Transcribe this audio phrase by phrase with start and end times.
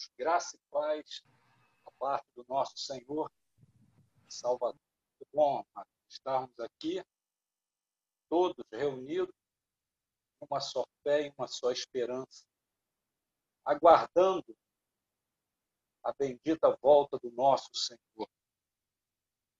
[0.00, 1.22] Amados, graça e paz
[1.84, 3.30] da parte do nosso Senhor
[4.28, 4.80] Salvador.
[5.18, 5.62] Que bom
[6.08, 7.04] estarmos aqui,
[8.28, 9.34] todos reunidos,
[10.40, 12.46] uma só fé e uma só esperança,
[13.64, 14.56] aguardando
[16.02, 18.28] a bendita volta do nosso Senhor.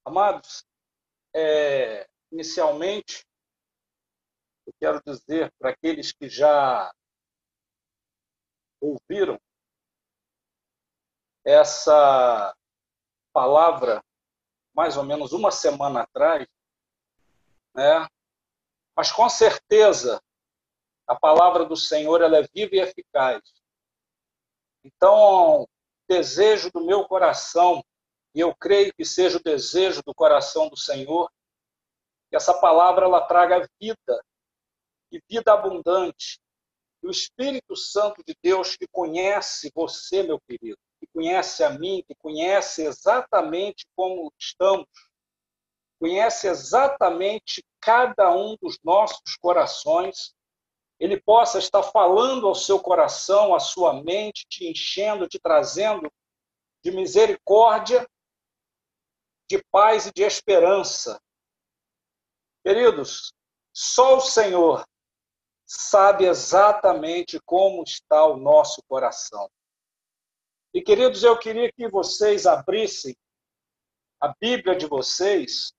[0.05, 0.65] Amados,
[1.35, 3.27] é, inicialmente,
[4.67, 6.91] eu quero dizer para aqueles que já
[8.81, 9.39] ouviram
[11.45, 12.55] essa
[13.33, 14.03] palavra
[14.75, 16.47] mais ou menos uma semana atrás,
[17.75, 18.07] né?
[18.97, 20.23] Mas com certeza
[21.07, 23.43] a palavra do Senhor ela é viva e eficaz.
[24.85, 25.69] Então,
[26.09, 27.85] desejo do meu coração,
[28.35, 31.31] e eu creio que seja o desejo do coração do Senhor,
[32.29, 34.25] que essa palavra ela traga vida
[35.11, 36.41] e vida abundante.
[37.03, 42.05] E o Espírito Santo de Deus que conhece você, meu querido, que conhece a mim,
[42.07, 44.87] que conhece exatamente como estamos,
[45.99, 50.35] conhece exatamente cada um dos nossos corações,
[50.99, 56.13] ele possa estar falando ao seu coração, à sua mente, te enchendo, te trazendo
[56.85, 58.07] de misericórdia,
[59.49, 61.21] de paz e de esperança.
[62.63, 63.33] Queridos,
[63.73, 64.85] só o Senhor
[65.65, 69.51] sabe exatamente como está o nosso coração.
[70.73, 73.17] E, queridos, eu queria que vocês abrissem
[74.21, 75.73] a Bíblia de vocês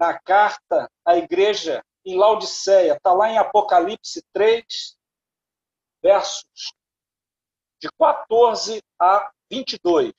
[0.00, 2.94] na carta à igreja em Laodiceia.
[2.94, 4.64] Está lá em Apocalipse 3,
[6.02, 6.74] versos
[7.80, 10.12] de 14 a 22.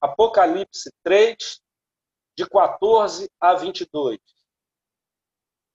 [0.00, 1.60] Apocalipse 3,
[2.36, 4.18] de 14 a 22.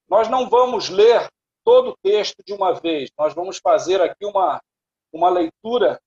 [0.09, 1.29] Nós não vamos ler
[1.63, 4.61] todo o texto de uma vez, nós vamos fazer aqui uma,
[5.11, 5.99] uma leitura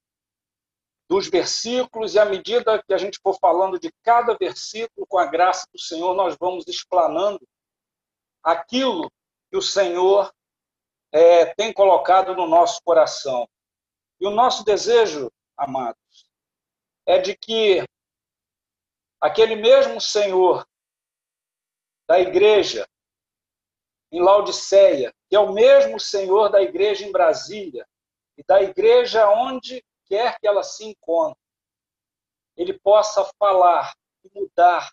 [1.08, 5.26] dos versículos, e à medida que a gente for falando de cada versículo, com a
[5.26, 7.40] graça do Senhor, nós vamos explanando
[8.42, 9.10] aquilo
[9.50, 10.30] que o Senhor
[11.10, 13.48] é, tem colocado no nosso coração.
[14.20, 16.28] E o nosso desejo, amados,
[17.06, 17.82] é de que
[19.18, 20.66] aquele mesmo Senhor
[22.06, 22.86] da igreja
[24.12, 27.86] em Laodiceia, que é o mesmo Senhor da igreja em Brasília
[28.36, 31.40] e da igreja onde quer que ela se encontre,
[32.56, 34.90] ele possa falar e mudar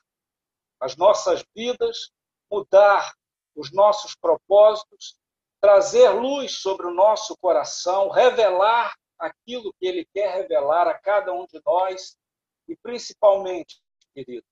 [0.79, 2.11] as nossas vidas,
[2.51, 3.13] mudar
[3.55, 5.17] os nossos propósitos,
[5.59, 11.45] trazer luz sobre o nosso coração, revelar aquilo que ele quer revelar a cada um
[11.47, 12.17] de nós
[12.67, 13.81] e, principalmente,
[14.13, 14.45] querido,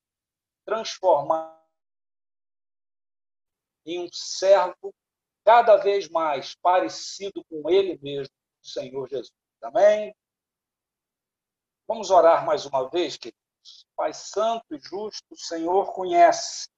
[0.65, 1.61] transformar
[3.85, 4.93] em um servo
[5.43, 9.33] cada vez mais parecido com ele mesmo, o Senhor Jesus.
[9.61, 10.15] Amém?
[11.87, 13.43] Vamos orar mais uma vez, queridos.
[13.95, 16.69] Pai Santo e Justo, o Senhor conhece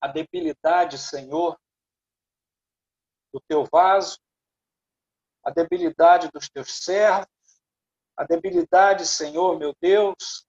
[0.00, 1.58] a debilidade, Senhor,
[3.32, 4.18] do teu vaso,
[5.44, 7.26] a debilidade dos teus servos,
[8.16, 10.46] a debilidade, Senhor, meu Deus,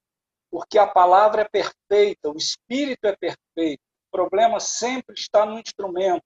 [0.49, 3.81] porque a palavra é perfeita, o espírito é perfeito.
[4.07, 6.23] O problema sempre está no instrumento.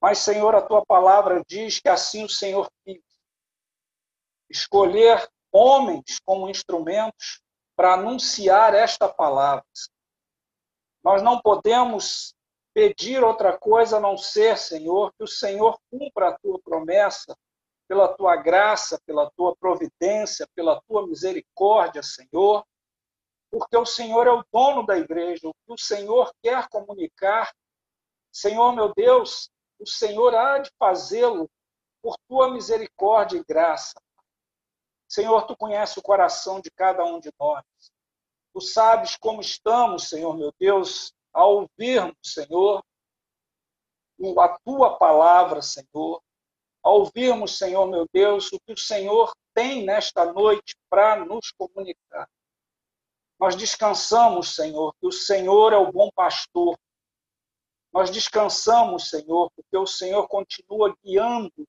[0.00, 3.02] Mas, Senhor, a tua palavra diz que assim o Senhor quis
[4.50, 7.40] escolher homens como instrumentos
[7.76, 9.64] para anunciar esta palavra.
[11.02, 12.34] Nós não podemos
[12.74, 17.36] pedir outra coisa a não ser, Senhor, que o Senhor cumpra a tua promessa,
[17.88, 22.64] pela tua graça, pela tua providência, pela tua misericórdia, Senhor,
[23.50, 27.50] porque o Senhor é o dono da igreja, o que o Senhor quer comunicar,
[28.30, 31.48] Senhor meu Deus, o Senhor há de fazê-lo
[32.02, 33.98] por tua misericórdia e graça.
[35.08, 37.64] Senhor, tu conheces o coração de cada um de nós.
[38.52, 42.84] Tu sabes como estamos, Senhor meu Deus, ao ouvirmos, Senhor,
[44.40, 46.20] a tua palavra, Senhor,
[46.82, 52.28] ao ouvirmos, Senhor meu Deus, o que o Senhor tem nesta noite para nos comunicar.
[53.38, 56.76] Nós descansamos, Senhor, que o Senhor é o bom pastor.
[57.92, 61.66] Nós descansamos, Senhor, porque o Senhor continua guiando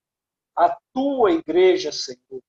[0.56, 2.42] a tua igreja, Senhor.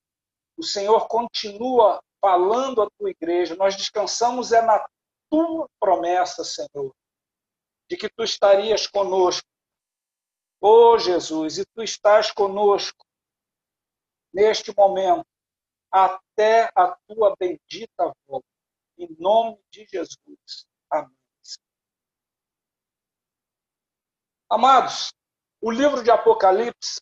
[0.61, 3.57] O Senhor continua falando à tua igreja.
[3.57, 4.87] Nós descansamos é na
[5.31, 6.95] tua promessa, Senhor,
[7.89, 9.49] de que tu estarias conosco.
[10.61, 13.07] Oh, Jesus, e tu estás conosco
[14.35, 15.25] neste momento
[15.91, 18.47] até a tua bendita volta.
[18.99, 20.67] Em nome de Jesus.
[20.91, 21.17] Amém.
[24.51, 25.11] Amados,
[25.59, 27.01] o livro de Apocalipse,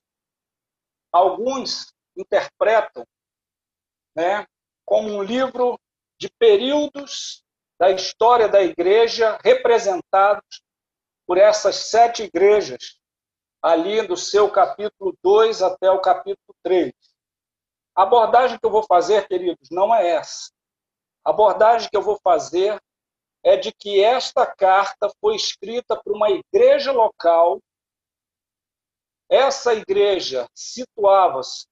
[1.10, 3.04] alguns interpretam
[4.18, 4.44] né,
[4.84, 5.78] como um livro
[6.18, 7.44] de períodos
[7.78, 10.60] da história da igreja representados
[11.24, 12.98] por essas sete igrejas,
[13.62, 16.92] ali do seu capítulo 2 até o capítulo 3.
[17.94, 20.50] A abordagem que eu vou fazer, queridos, não é essa.
[21.24, 22.76] A abordagem que eu vou fazer
[23.44, 27.60] é de que esta carta foi escrita por uma igreja local.
[29.30, 31.68] Essa igreja situava-se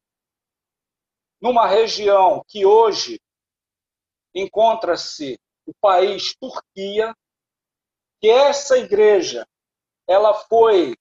[1.41, 3.21] numa região que hoje
[4.35, 7.15] encontra-se o país Turquia,
[8.21, 9.47] que essa igreja
[10.07, 10.97] ela foi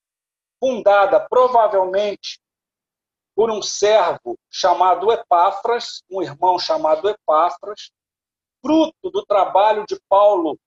[0.59, 2.39] fundada provavelmente
[3.35, 7.91] por um servo chamado Epáfras, um irmão chamado Epáfras,
[8.61, 10.57] fruto do trabalho de Paulo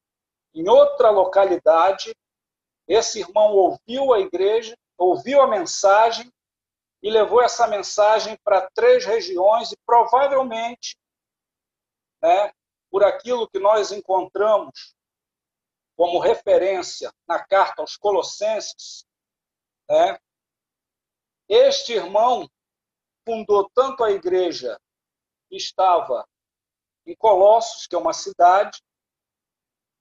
[0.55, 2.15] em outra localidade.
[2.87, 6.31] Esse irmão ouviu a igreja, ouviu a mensagem
[7.03, 10.97] e levou essa mensagem para três regiões e provavelmente,
[12.23, 12.53] né,
[12.91, 14.97] por aquilo que nós encontramos
[15.97, 19.05] como referência na carta aos Colossenses,
[19.89, 20.19] né,
[21.49, 22.49] este irmão
[23.25, 24.79] fundou tanto a igreja
[25.49, 26.27] que estava
[27.07, 28.83] em Colossos, que é uma cidade,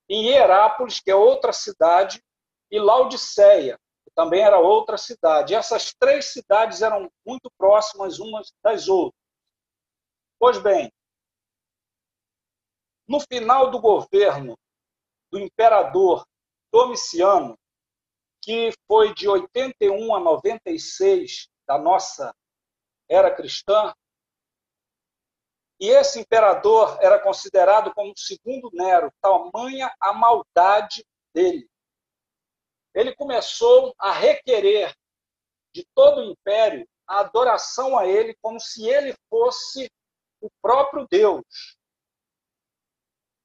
[0.10, 2.24] em Hierápolis, que é outra cidade,
[2.72, 3.80] e Laodiceia,
[4.18, 5.54] também era outra cidade.
[5.54, 9.22] Essas três cidades eram muito próximas umas das outras.
[10.40, 10.92] Pois bem,
[13.08, 14.58] no final do governo
[15.31, 16.25] do imperador
[16.74, 17.56] Domiciano,
[18.42, 22.34] que foi de 81 a 96 da nossa
[23.08, 23.94] era cristã,
[25.80, 31.70] e esse imperador era considerado como o segundo Nero, tamanha a maldade dele.
[32.98, 34.92] Ele começou a requerer
[35.72, 39.88] de todo o império a adoração a ele como se ele fosse
[40.42, 41.78] o próprio Deus.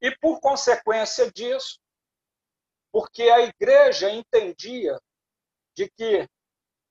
[0.00, 1.78] E por consequência disso,
[2.90, 4.98] porque a igreja entendia
[5.76, 6.26] de que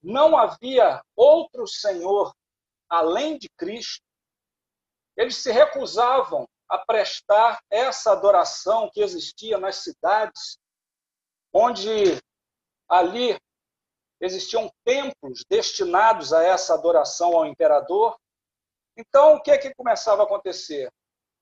[0.04, 2.31] não havia outro Senhor
[2.88, 4.06] além de Cristo,
[5.18, 10.60] eles se recusavam a prestar essa adoração que existia nas cidades,
[11.52, 12.22] onde
[12.91, 13.39] ali
[14.19, 18.19] existiam templos destinados a essa adoração ao imperador.
[18.97, 20.91] Então, o que é que começava a acontecer?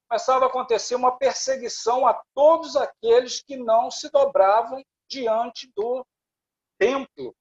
[0.08, 6.06] Começava a acontecer uma perseguição a todos aqueles que não se dobravam diante do
[6.78, 7.36] templo,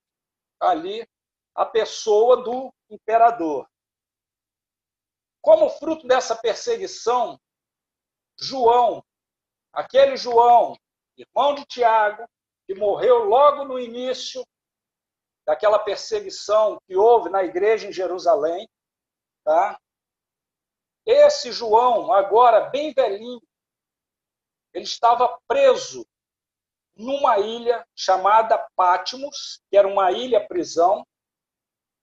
[0.58, 1.06] ali,
[1.55, 3.69] a pessoa do imperador.
[5.43, 7.38] Como fruto dessa perseguição,
[8.40, 9.05] João,
[9.72, 10.76] aquele João,
[11.16, 12.26] irmão de Tiago,
[12.69, 14.47] que morreu logo no início
[15.47, 18.69] daquela perseguição que houve na igreja em Jerusalém,
[19.43, 19.81] tá?
[21.06, 23.41] Esse João, agora bem velhinho,
[24.75, 26.06] ele estava preso
[26.94, 31.06] numa ilha chamada Patmos, que era uma ilha prisão,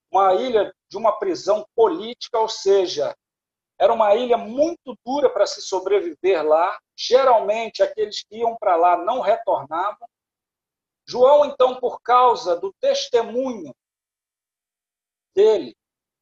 [0.09, 3.15] uma ilha de uma prisão política, ou seja,
[3.79, 6.79] era uma ilha muito dura para se sobreviver lá.
[6.97, 10.07] Geralmente, aqueles que iam para lá não retornavam.
[11.07, 13.73] João, então, por causa do testemunho
[15.35, 15.75] dele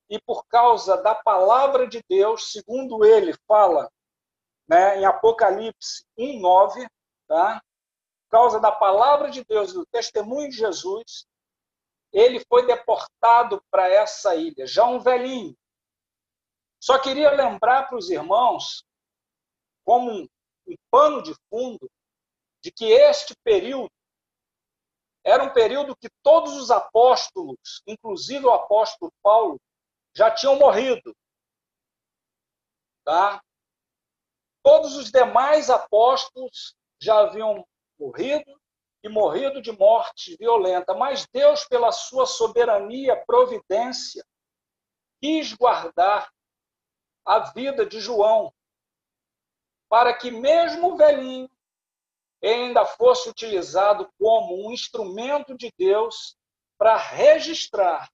[0.09, 3.89] e por causa da palavra de Deus, segundo ele fala
[4.67, 6.87] né, em Apocalipse 1,9,
[7.27, 7.61] tá?
[8.23, 11.25] por causa da palavra de Deus e do testemunho de Jesus,
[12.11, 15.55] ele foi deportado para essa ilha, já um velhinho,
[16.83, 18.83] só queria lembrar para os irmãos,
[19.85, 20.27] como um,
[20.67, 21.89] um pano de fundo,
[22.61, 23.89] de que este período
[25.23, 29.59] era um período que todos os apóstolos, inclusive o apóstolo Paulo,
[30.13, 31.15] já tinham morrido.
[33.05, 33.41] Tá?
[34.61, 37.65] Todos os demais apóstolos já haviam
[37.99, 38.59] morrido
[39.03, 44.25] e morrido de morte violenta, mas Deus, pela sua soberania, providência,
[45.21, 46.31] quis guardar
[47.25, 48.53] a vida de João,
[49.89, 51.49] para que, mesmo velhinho,
[52.49, 56.35] ainda fosse utilizado como um instrumento de Deus
[56.77, 58.09] para registrar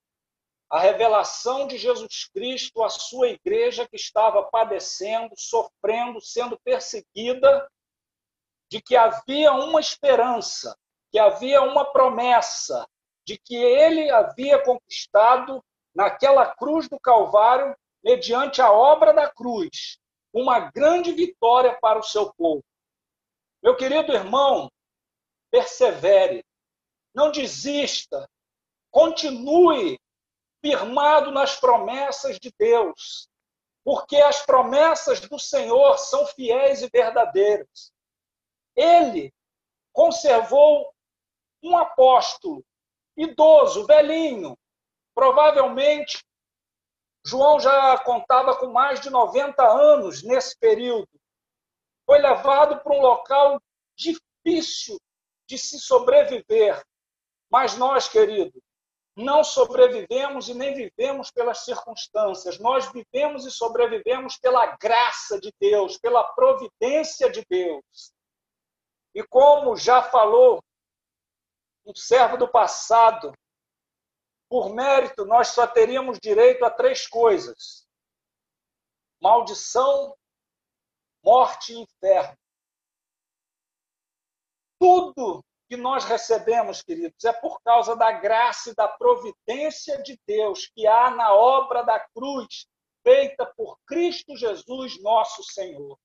[0.69, 7.67] a revelação de Jesus Cristo à sua igreja que estava padecendo, sofrendo, sendo perseguida,
[8.69, 10.77] de que havia uma esperança,
[11.11, 12.87] que havia uma promessa,
[13.25, 15.63] de que ele havia conquistado
[15.95, 19.97] naquela cruz do Calvário mediante a obra da cruz,
[20.31, 22.63] uma grande vitória para o seu povo.
[23.61, 24.71] Meu querido irmão,
[25.51, 26.45] persevere,
[27.13, 28.29] não desista,
[28.91, 29.99] continue
[30.61, 33.27] firmado nas promessas de Deus,
[33.83, 37.91] porque as promessas do Senhor são fiéis e verdadeiras.
[38.75, 39.33] Ele
[39.91, 40.93] conservou
[41.61, 42.63] um apóstolo
[43.17, 44.57] idoso, velhinho,
[45.13, 46.23] provavelmente
[47.25, 51.09] João já contava com mais de 90 anos nesse período.
[52.09, 53.61] Foi levado para um local
[53.95, 54.99] difícil
[55.47, 56.83] de se sobreviver.
[57.51, 58.59] Mas nós, querido,
[59.15, 62.57] não sobrevivemos e nem vivemos pelas circunstâncias.
[62.57, 68.11] Nós vivemos e sobrevivemos pela graça de Deus, pela providência de Deus.
[69.13, 70.63] E como já falou
[71.85, 73.31] um servo do passado,
[74.49, 77.87] por mérito, nós só teríamos direito a três coisas:
[79.21, 80.17] maldição,
[81.23, 82.37] morte e inferno.
[84.79, 90.67] Tudo que nós recebemos, queridos, é por causa da graça e da providência de Deus
[90.73, 92.65] que há na obra da cruz
[93.03, 95.97] feita por Cristo Jesus, nosso Senhor.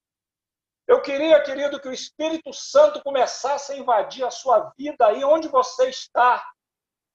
[0.87, 5.49] Eu queria, querido, que o Espírito Santo começasse a invadir a sua vida aí onde
[5.49, 6.47] você está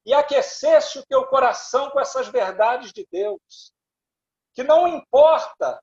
[0.06, 3.72] e aquecesse o teu coração com essas verdades de Deus.
[4.56, 5.80] Que não importa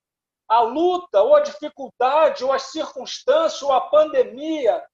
[0.48, 4.84] a luta, ou a dificuldade, ou as circunstâncias, ou a pandemia,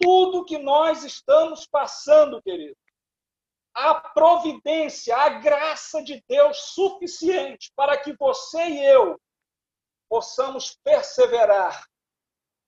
[0.00, 2.76] tudo que nós estamos passando, querido.
[3.74, 9.18] A providência, a graça de Deus suficiente para que você e eu
[10.08, 11.86] possamos perseverar,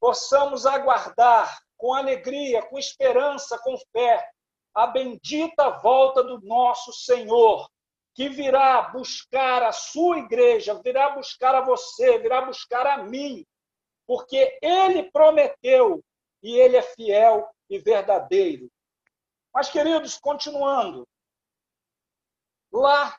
[0.00, 4.26] possamos aguardar com alegria, com esperança, com fé,
[4.75, 7.69] a bendita volta do nosso Senhor,
[8.14, 13.44] que virá buscar a sua igreja, virá buscar a você, virá buscar a mim,
[14.06, 16.02] porque ele prometeu
[16.40, 18.71] e ele é fiel e verdadeiro.
[19.52, 21.06] Mas, queridos, continuando,
[22.73, 23.18] lá,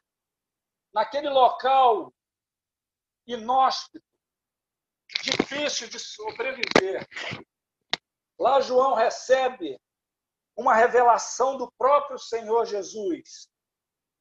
[0.94, 2.14] naquele local
[3.28, 4.06] inóspito,
[5.24, 7.06] difícil de sobreviver,
[8.40, 9.78] lá João recebe
[10.56, 13.50] uma revelação do próprio Senhor Jesus.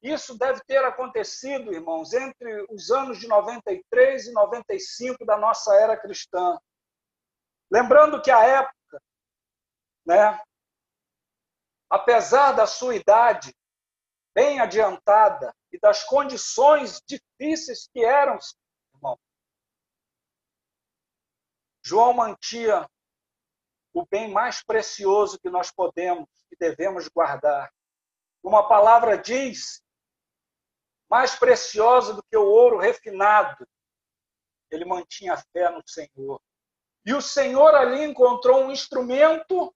[0.05, 5.97] Isso deve ter acontecido, irmãos, entre os anos de 93 e 95 da nossa era
[5.97, 6.59] cristã.
[7.71, 8.75] Lembrando que a época
[10.05, 10.41] né?
[11.89, 13.55] Apesar da sua idade
[14.35, 18.39] bem adiantada e das condições difíceis que eram,
[18.95, 19.19] irmão,
[21.83, 22.89] João mantinha
[23.93, 27.73] o bem mais precioso que nós podemos e devemos guardar.
[28.43, 29.83] Uma palavra diz:
[31.15, 33.65] mais preciosa do que o ouro refinado.
[34.69, 36.43] Ele mantinha fé no Senhor.
[37.07, 39.73] E o Senhor ali encontrou um instrumento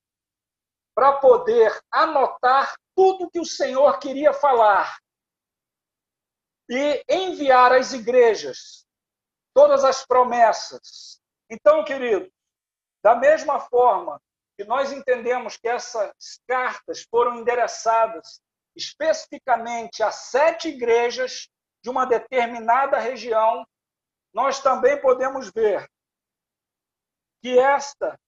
[0.97, 4.99] para poder anotar tudo que o Senhor queria falar
[6.68, 8.85] e enviar às igrejas
[9.54, 11.21] todas as promessas.
[11.49, 12.28] Então, querido,
[13.00, 14.21] da mesma forma
[14.57, 18.42] que nós entendemos que essas cartas foram endereçadas
[18.78, 21.49] especificamente a sete igrejas
[21.82, 23.66] de uma determinada região,
[24.32, 25.90] nós também podemos ver
[27.42, 28.18] que esta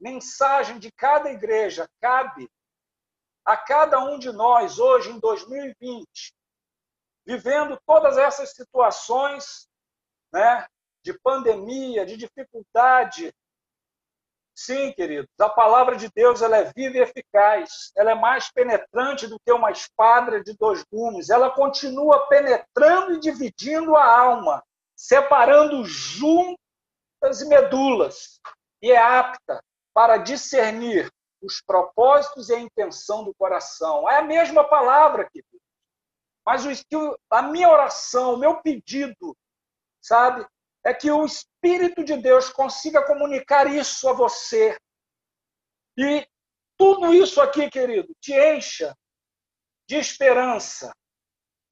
[0.00, 2.50] mensagem de cada igreja cabe
[3.44, 6.34] a cada um de nós hoje, em 2020,
[7.24, 9.68] vivendo todas essas situações
[10.32, 10.66] né,
[11.04, 13.32] de pandemia, de dificuldade.
[14.58, 17.92] Sim, queridos, a palavra de Deus ela é viva e eficaz.
[17.94, 21.28] Ela é mais penetrante do que uma espada de dois gumes.
[21.28, 24.64] Ela continua penetrando e dividindo a alma,
[24.96, 26.56] separando juntas
[27.42, 28.40] e medulas,
[28.80, 34.08] e é apta para discernir os propósitos e a intenção do coração.
[34.08, 35.60] É a mesma palavra, querido.
[36.46, 36.64] Mas
[37.30, 39.36] a minha oração, o meu pedido,
[40.00, 40.46] sabe,
[40.86, 44.78] é que o Espírito de Deus consiga comunicar isso a você.
[45.98, 46.24] E
[46.78, 48.96] tudo isso aqui, querido, te encha
[49.88, 50.94] de esperança,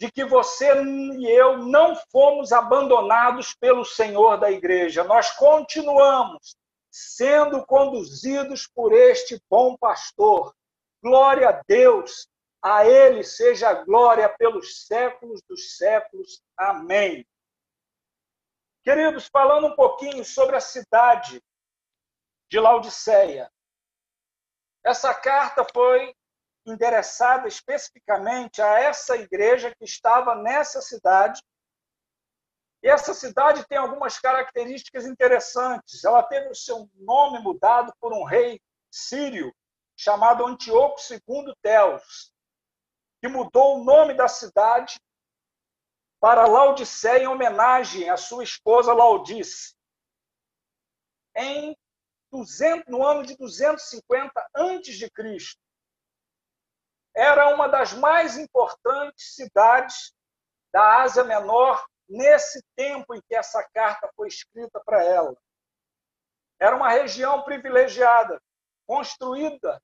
[0.00, 5.04] de que você e eu não fomos abandonados pelo Senhor da igreja.
[5.04, 6.56] Nós continuamos
[6.90, 10.52] sendo conduzidos por este bom pastor.
[11.00, 12.26] Glória a Deus,
[12.60, 16.42] a ele seja glória pelos séculos dos séculos.
[16.56, 17.24] Amém.
[18.84, 21.42] Queridos, falando um pouquinho sobre a cidade
[22.50, 23.50] de Laodiceia.
[24.84, 26.14] Essa carta foi
[26.66, 31.42] endereçada especificamente a essa igreja que estava nessa cidade
[32.82, 36.04] e essa cidade tem algumas características interessantes.
[36.04, 38.60] Ela teve o seu nome mudado por um rei
[38.92, 39.50] sírio
[39.96, 42.30] chamado Antíoco II Teos,
[43.22, 45.00] que mudou o nome da cidade
[46.24, 49.74] para Laodiceia em homenagem à sua esposa Laodice.
[51.36, 51.76] Em
[52.32, 55.60] 200, no ano de 250 antes de Cristo.
[57.14, 60.14] Era uma das mais importantes cidades
[60.72, 65.36] da Ásia Menor nesse tempo em que essa carta foi escrita para ela.
[66.58, 68.40] Era uma região privilegiada,
[68.86, 69.78] construída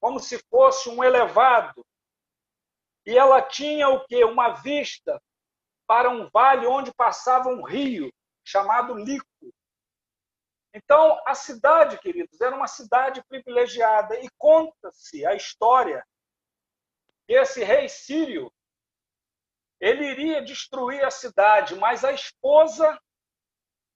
[0.00, 1.86] como se fosse um elevado.
[3.06, 4.24] E ela tinha o que?
[4.24, 5.22] Uma vista
[5.88, 8.12] para um vale onde passava um rio
[8.44, 9.26] chamado Lico.
[10.74, 16.06] Então, a cidade, queridos, era uma cidade privilegiada e conta-se a história
[17.26, 18.52] que esse rei sírio
[19.80, 23.00] ele iria destruir a cidade, mas a esposa,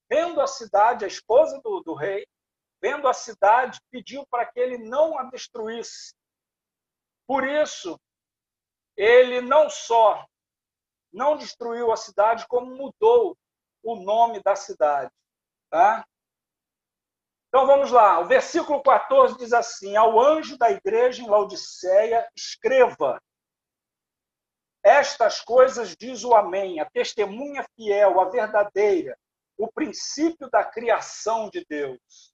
[0.09, 2.27] vendo a cidade, a esposa do, do rei,
[2.81, 6.15] vendo a cidade, pediu para que ele não a destruísse.
[7.27, 8.01] Por isso,
[8.97, 10.27] ele não só
[11.13, 13.37] não destruiu a cidade, como mudou
[13.83, 15.13] o nome da cidade.
[15.71, 16.05] Tá?
[17.49, 23.21] Então vamos lá, o versículo 14 diz assim: Ao anjo da igreja em Laodiceia, escreva:
[24.83, 29.19] Estas coisas diz o Amém, a testemunha fiel, a verdadeira,
[29.59, 32.33] o princípio da criação de Deus.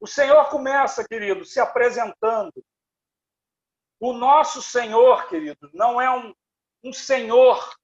[0.00, 2.64] O Senhor começa, querido, se apresentando.
[4.00, 6.32] O nosso Senhor, querido, não é um,
[6.82, 7.76] um Senhor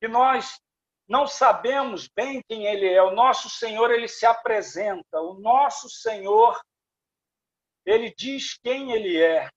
[0.00, 0.60] que nós
[1.08, 3.02] não sabemos bem quem ele é.
[3.02, 5.20] O nosso Senhor, ele se apresenta.
[5.20, 6.60] O nosso Senhor,
[7.84, 9.48] ele diz quem ele é.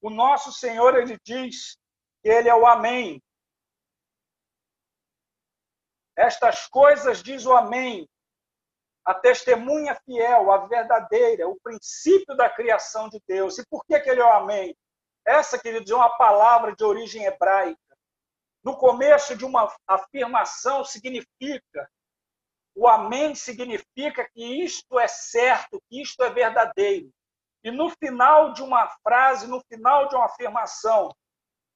[0.00, 1.76] O nosso Senhor, ele diz
[2.22, 3.22] que ele é o Amém.
[6.16, 8.08] Estas coisas diz o Amém,
[9.04, 13.58] a testemunha fiel, a verdadeira, o princípio da criação de Deus.
[13.58, 14.76] E por que, que ele é o Amém?
[15.26, 17.78] Essa, queridos, é uma palavra de origem hebraica.
[18.64, 21.90] No começo de uma afirmação significa,
[22.74, 27.10] o Amém significa que isto é certo, que isto é verdadeiro.
[27.64, 31.14] E no final de uma frase, no final de uma afirmação,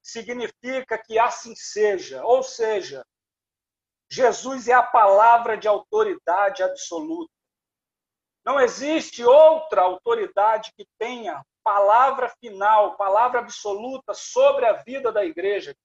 [0.03, 2.25] significa que assim seja.
[2.25, 3.05] Ou seja,
[4.11, 7.33] Jesus é a palavra de autoridade absoluta.
[8.47, 15.77] Não existe outra autoridade que tenha palavra final, palavra absoluta sobre a vida da igreja.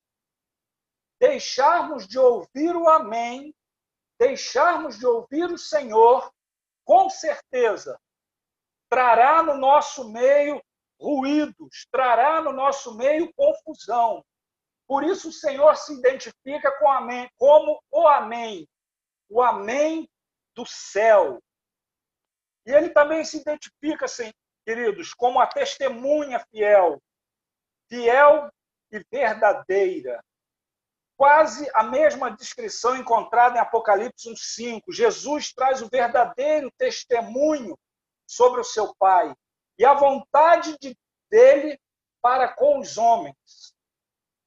[1.20, 3.52] Deixarmos de ouvir o Amém,
[4.20, 6.32] deixarmos de ouvir o Senhor,
[6.86, 8.00] com certeza,
[8.88, 10.62] trará no nosso meio
[11.00, 14.24] ruídos, trará no nosso meio confusão,
[14.92, 18.68] por isso o Senhor se identifica com amém, como o Amém,
[19.30, 20.06] o Amém
[20.54, 21.42] do céu.
[22.66, 24.32] E ele também se identifica, assim,
[24.66, 27.02] queridos, como a testemunha fiel,
[27.90, 28.50] fiel
[28.92, 30.24] e verdadeira.
[31.18, 34.92] Quase a mesma descrição encontrada em Apocalipse 1:5.
[34.92, 37.78] Jesus traz o verdadeiro testemunho
[38.28, 39.34] sobre o seu Pai
[39.78, 40.96] e a vontade de,
[41.30, 41.80] dele
[42.22, 43.36] para com os homens.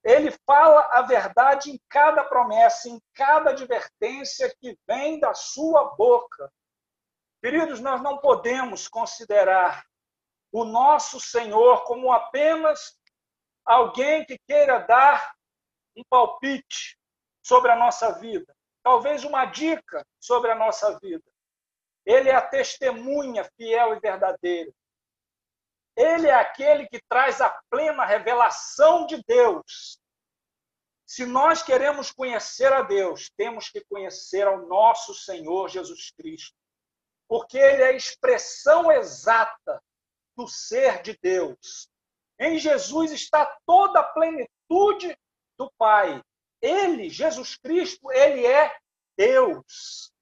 [0.03, 6.53] Ele fala a verdade em cada promessa, em cada advertência que vem da sua boca.
[7.45, 9.85] Queridos, nós não podemos considerar
[10.51, 12.99] o nosso Senhor como apenas
[13.67, 15.35] alguém que queira dar
[15.95, 16.99] um palpite
[17.43, 18.51] sobre a nossa vida,
[18.83, 21.23] talvez uma dica sobre a nossa vida.
[22.07, 24.73] Ele é a testemunha fiel e verdadeira.
[25.95, 30.01] Ele é aquele que traz a plena revelação de Deus.
[31.05, 36.64] Se nós queremos conhecer a Deus, temos que conhecer ao nosso Senhor Jesus Cristo,
[37.29, 39.83] porque ele é a expressão exata
[40.37, 41.89] do ser de Deus.
[42.39, 45.17] Em Jesus está toda a plenitude
[45.59, 46.23] do Pai.
[46.61, 48.77] Ele, Jesus Cristo, ele é
[49.17, 50.13] Deus.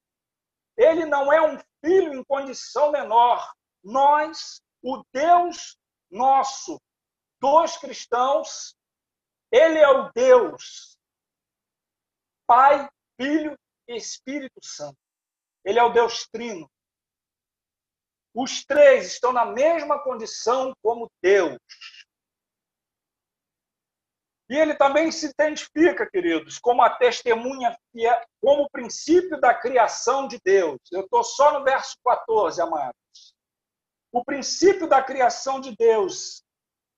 [0.77, 3.51] Ele não é um filho em condição menor.
[3.83, 5.77] Nós, o Deus
[6.09, 6.79] nosso,
[7.41, 8.75] dos cristãos,
[9.51, 10.97] ele é o Deus,
[12.47, 12.89] Pai,
[13.19, 14.97] Filho e Espírito Santo.
[15.65, 16.69] Ele é o Deus Trino.
[18.33, 21.57] Os três estão na mesma condição como Deus.
[24.49, 27.77] E ele também se identifica, queridos, como a testemunha,
[28.41, 30.79] como o princípio da criação de Deus.
[30.91, 32.93] Eu estou só no verso 14, amados.
[34.11, 36.43] O princípio da criação de Deus,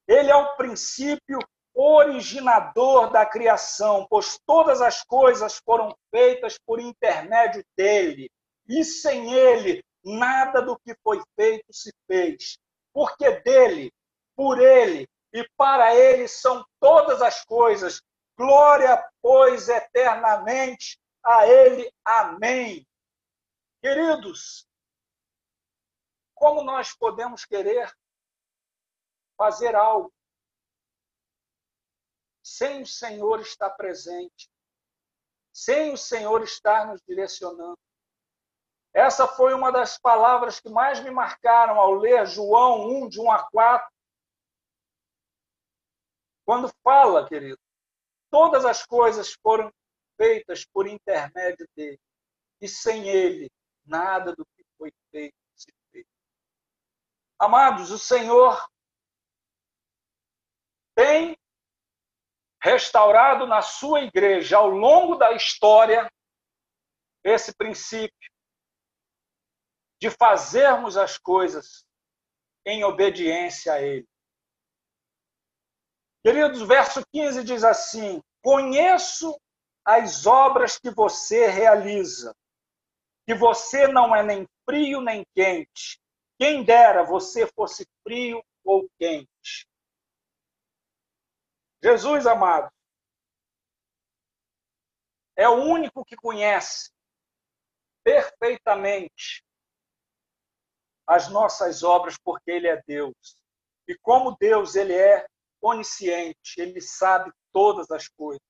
[0.08, 1.39] ele é o princípio
[1.74, 8.30] originador da criação, pois todas as coisas foram feitas por intermédio dele,
[8.67, 12.57] e sem ele nada do que foi feito se fez.
[12.93, 13.91] Porque dele,
[14.35, 18.01] por ele e para ele são todas as coisas,
[18.37, 21.89] Glória, pois, eternamente a Ele.
[22.03, 22.85] Amém.
[23.81, 24.67] Queridos,
[26.33, 27.95] como nós podemos querer
[29.37, 30.13] fazer algo
[32.43, 34.49] sem o Senhor estar presente,
[35.53, 37.79] sem o Senhor estar nos direcionando?
[38.95, 43.29] Essa foi uma das palavras que mais me marcaram ao ler João 1, de 1
[43.29, 43.91] a 4.
[46.45, 47.60] Quando fala, querido,
[48.31, 49.69] todas as coisas foram
[50.15, 51.99] feitas por intermédio dele,
[52.62, 53.51] e sem ele,
[53.86, 56.05] nada do que foi feito se fez.
[57.38, 58.65] Amados, o Senhor
[60.95, 61.38] tem
[62.62, 66.10] restaurado na sua igreja, ao longo da história,
[67.25, 68.35] esse princípio
[69.99, 71.86] de fazermos as coisas
[72.65, 74.08] em obediência a Ele.
[76.23, 79.39] Queridos, verso 15 diz assim: Conheço
[79.86, 82.36] as obras que você realiza,
[83.27, 85.99] que você não é nem frio nem quente.
[86.39, 89.67] Quem dera você fosse frio ou quente.
[91.84, 92.73] Jesus amado
[95.38, 96.91] é o único que conhece
[98.03, 99.44] perfeitamente
[101.07, 103.15] as nossas obras porque ele é Deus.
[103.87, 105.25] E como Deus, ele é
[105.61, 108.41] onisciente, ele sabe todas as coisas.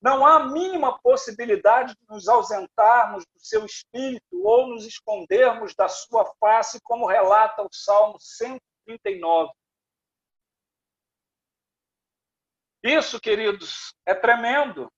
[0.00, 6.24] Não há mínima possibilidade de nos ausentarmos do seu espírito ou nos escondermos da sua
[6.38, 9.52] face, como relata o Salmo 139.
[12.84, 14.88] Isso, queridos, é tremendo.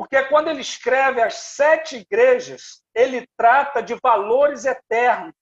[0.00, 5.34] Porque quando ele escreve as sete igrejas, ele trata de valores eternos,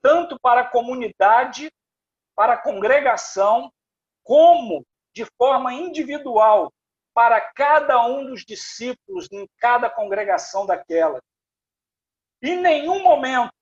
[0.00, 1.70] tanto para a comunidade,
[2.34, 3.70] para a congregação,
[4.24, 6.72] como de forma individual,
[7.12, 11.20] para cada um dos discípulos em cada congregação daquela.
[12.42, 13.52] Em nenhum momento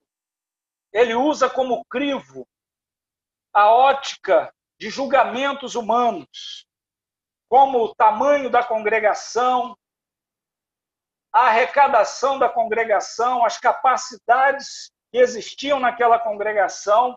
[0.92, 2.46] ele usa como crivo
[3.52, 6.64] a ótica de julgamentos humanos,
[7.48, 9.76] como o tamanho da congregação,
[11.38, 17.16] a arrecadação da congregação, as capacidades que existiam naquela congregação,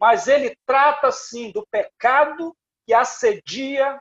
[0.00, 2.52] mas ele trata sim do pecado
[2.84, 4.00] que assedia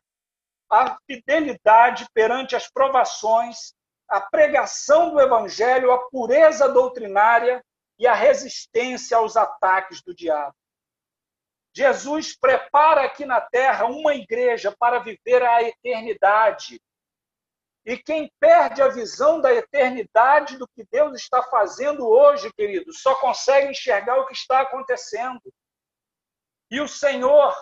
[0.67, 3.75] a fidelidade perante as provações,
[4.09, 7.63] a pregação do evangelho, a pureza doutrinária
[7.99, 10.55] e a resistência aos ataques do diabo.
[11.71, 16.81] Jesus prepara aqui na terra uma igreja para viver a eternidade,
[17.85, 23.13] e quem perde a visão da eternidade do que Deus está fazendo hoje, querido, só
[23.21, 25.39] consegue enxergar o que está acontecendo.
[26.71, 27.55] E o Senhor,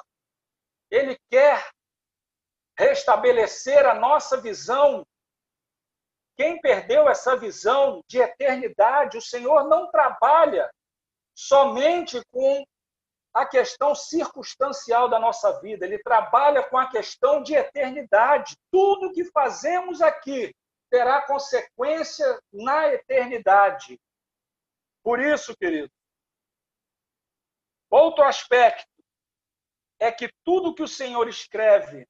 [0.89, 1.69] Ele quer
[2.77, 5.05] restabelecer a nossa visão.
[6.37, 10.71] Quem perdeu essa visão de eternidade, o Senhor não trabalha
[11.35, 12.63] somente com
[13.33, 18.55] a questão circunstancial da nossa vida, ele trabalha com a questão de eternidade.
[18.71, 20.55] Tudo que fazemos aqui
[20.89, 23.99] terá consequência na eternidade.
[25.03, 25.91] Por isso, querido,
[27.89, 28.87] outro aspecto
[29.99, 32.07] é que tudo que o Senhor escreve,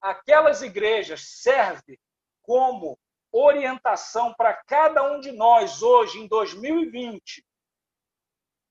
[0.00, 2.00] aquelas igrejas serve
[2.42, 2.98] como
[3.30, 7.44] orientação para cada um de nós hoje, em 2020,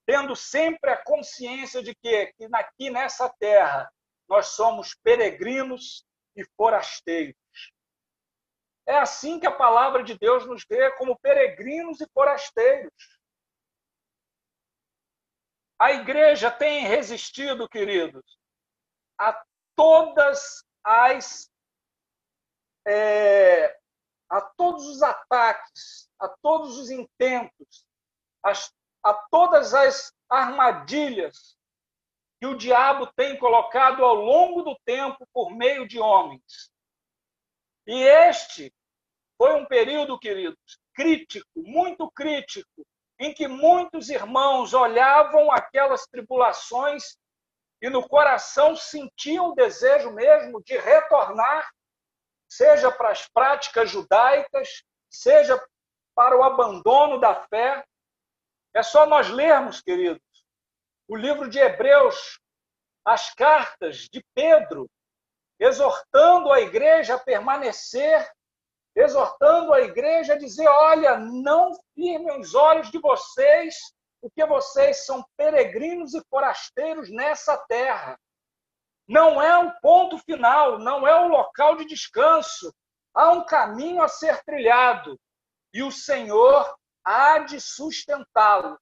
[0.10, 3.94] tendo sempre a consciência de que, que aqui nessa terra
[4.28, 6.04] nós somos peregrinos
[6.36, 7.38] e forasteiros.
[8.88, 12.92] É assim que a palavra de Deus nos vê como peregrinos e forasteiros.
[15.78, 18.26] A igreja tem resistido, queridos,
[19.16, 19.40] a
[19.76, 21.52] todas as
[22.88, 23.78] é,
[24.28, 27.86] a todos os ataques, a todos os intentos,
[28.42, 31.58] as a todas as armadilhas
[32.40, 36.72] que o diabo tem colocado ao longo do tempo por meio de homens.
[37.86, 38.74] E este
[39.38, 42.86] foi um período, queridos, crítico, muito crítico,
[43.20, 47.18] em que muitos irmãos olhavam aquelas tribulações
[47.82, 51.70] e no coração sentiam o desejo mesmo de retornar,
[52.48, 55.62] seja para as práticas judaicas, seja
[56.16, 57.84] para o abandono da fé,
[58.74, 60.22] é só nós lermos, queridos,
[61.08, 62.40] o livro de Hebreus,
[63.04, 64.90] as cartas de Pedro,
[65.60, 68.30] exortando a igreja a permanecer,
[68.96, 73.76] exortando a igreja a dizer: olha, não firmem os olhos de vocês,
[74.22, 78.18] porque vocês são peregrinos e forasteiros nessa terra.
[79.08, 82.72] não é o ponto final, não é o local de descanso.
[83.16, 85.20] Há um caminho a ser trilhado
[85.74, 88.80] e o Senhor há de sustentá-lo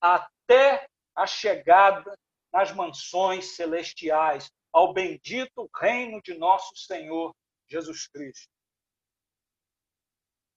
[0.00, 2.16] até a chegada
[2.52, 7.34] nas mansões celestiais, ao bendito reino de nosso Senhor
[7.68, 8.52] Jesus Cristo.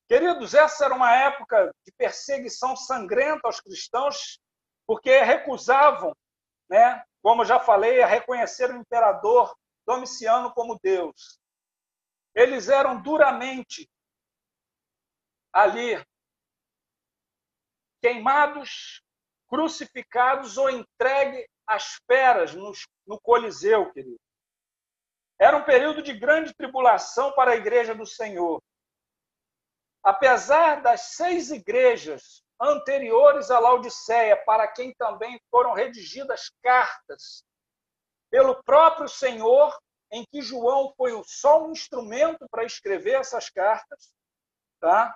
[0.08, 4.40] Queridos, essa era uma época de perseguição sangrenta aos cristãos,
[4.86, 6.16] porque recusavam,
[6.70, 9.54] né, como já falei, a reconhecer o imperador
[9.86, 11.40] Domiciano como Deus.
[12.36, 13.90] Eles eram duramente
[15.52, 15.96] ali
[18.08, 19.02] queimados,
[19.50, 24.20] crucificados ou entregue às feras no, Coliseu, querido.
[25.38, 28.62] Era um período de grande tribulação para a igreja do Senhor.
[30.02, 37.44] Apesar das seis igrejas anteriores à Laodiceia, para quem também foram redigidas cartas
[38.32, 39.78] pelo próprio Senhor,
[40.12, 44.14] em que João foi só um instrumento para escrever essas cartas,
[44.80, 45.16] tá?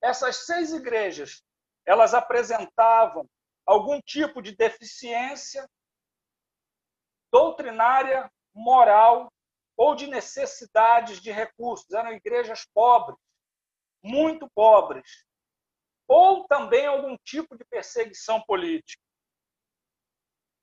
[0.00, 1.42] Essas seis igrejas,
[1.86, 3.28] elas apresentavam
[3.66, 5.68] algum tipo de deficiência
[7.30, 9.32] doutrinária, moral
[9.76, 11.90] ou de necessidades de recursos.
[11.90, 13.18] Eram igrejas pobres,
[14.02, 15.24] muito pobres,
[16.06, 19.02] ou também algum tipo de perseguição política.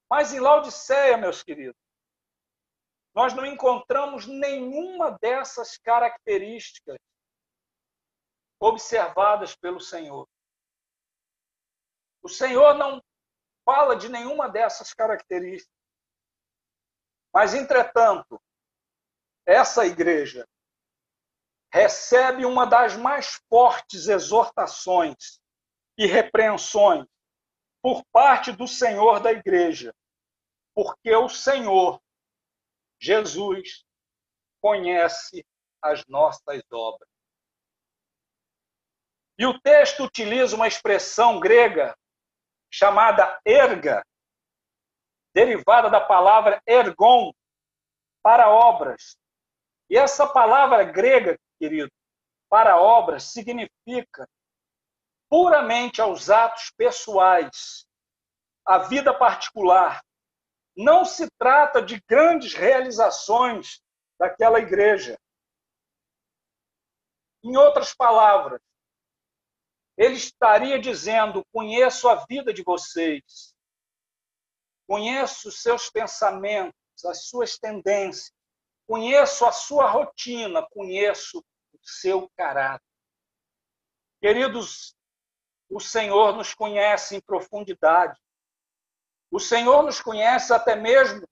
[0.10, 1.79] Mas em Laodiceia, meus queridos,
[3.13, 6.97] nós não encontramos nenhuma dessas características
[8.60, 10.27] observadas pelo Senhor.
[12.21, 13.01] O Senhor não
[13.65, 15.75] fala de nenhuma dessas características.
[17.34, 18.41] Mas, entretanto,
[19.45, 20.47] essa igreja
[21.73, 25.39] recebe uma das mais fortes exortações
[25.97, 27.05] e repreensões
[27.81, 29.95] por parte do Senhor da igreja,
[30.75, 31.99] porque o Senhor,
[32.99, 33.84] Jesus,
[34.62, 35.45] conhece
[35.81, 37.10] as nossas obras.
[39.39, 41.97] E o texto utiliza uma expressão grega
[42.71, 44.03] chamada erga,
[45.34, 47.34] derivada da palavra ergon,
[48.23, 49.17] para obras.
[49.89, 51.91] E essa palavra grega, querido,
[52.49, 54.27] para obras, significa
[55.29, 57.86] puramente aos atos pessoais,
[58.65, 60.01] a vida particular.
[60.75, 63.81] Não se trata de grandes realizações
[64.19, 65.17] daquela igreja.
[67.43, 68.62] Em outras palavras,
[70.01, 73.53] ele estaria dizendo: conheço a vida de vocês,
[74.87, 78.33] conheço os seus pensamentos, as suas tendências,
[78.87, 82.83] conheço a sua rotina, conheço o seu caráter.
[84.19, 84.95] Queridos,
[85.69, 88.19] o Senhor nos conhece em profundidade.
[89.29, 91.27] O Senhor nos conhece até mesmo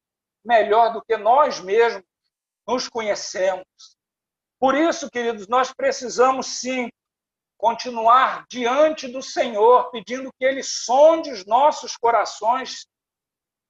[0.46, 2.06] melhor do que nós mesmos
[2.68, 3.66] nos conhecemos.
[4.60, 6.90] Por isso, queridos, nós precisamos sim
[7.60, 12.88] continuar diante do Senhor, pedindo que Ele sonde os nossos corações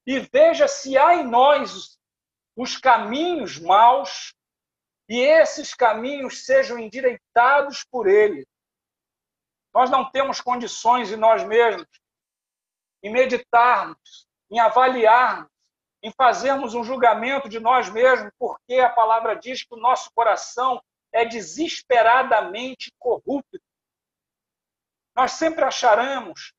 [0.05, 1.99] e veja se há em nós
[2.55, 4.33] os caminhos maus
[5.09, 8.47] e esses caminhos sejam endireitados por Ele.
[9.73, 11.87] Nós não temos condições em nós mesmos
[13.01, 15.49] em meditarmos, em avaliarmos,
[16.03, 20.81] em fazermos um julgamento de nós mesmos, porque a palavra diz que o nosso coração
[21.11, 23.59] é desesperadamente corrupto.
[25.19, 26.53] Nós sempre acharemos,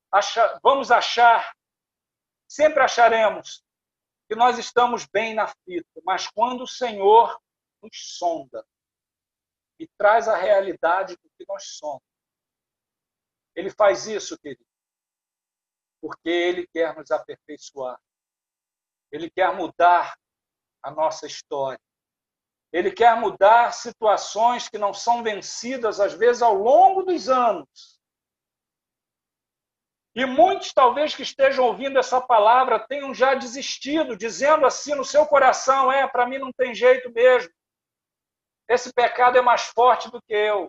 [0.63, 1.57] vamos achar,
[2.47, 3.65] sempre acharemos
[4.29, 7.41] que nós estamos bem na fita, mas quando o Senhor
[7.83, 8.63] nos sonda
[9.79, 12.03] e traz a realidade do que nós somos,
[13.55, 14.63] ele faz isso, querido,
[15.99, 17.99] porque ele quer nos aperfeiçoar,
[19.11, 20.19] ele quer mudar
[20.83, 21.81] a nossa história.
[22.71, 28.00] Ele quer mudar situações que não são vencidas, às vezes, ao longo dos anos.
[30.15, 35.25] E muitos, talvez, que estejam ouvindo essa palavra, tenham já desistido, dizendo assim no seu
[35.27, 37.51] coração: é, para mim não tem jeito mesmo.
[38.69, 40.69] Esse pecado é mais forte do que eu.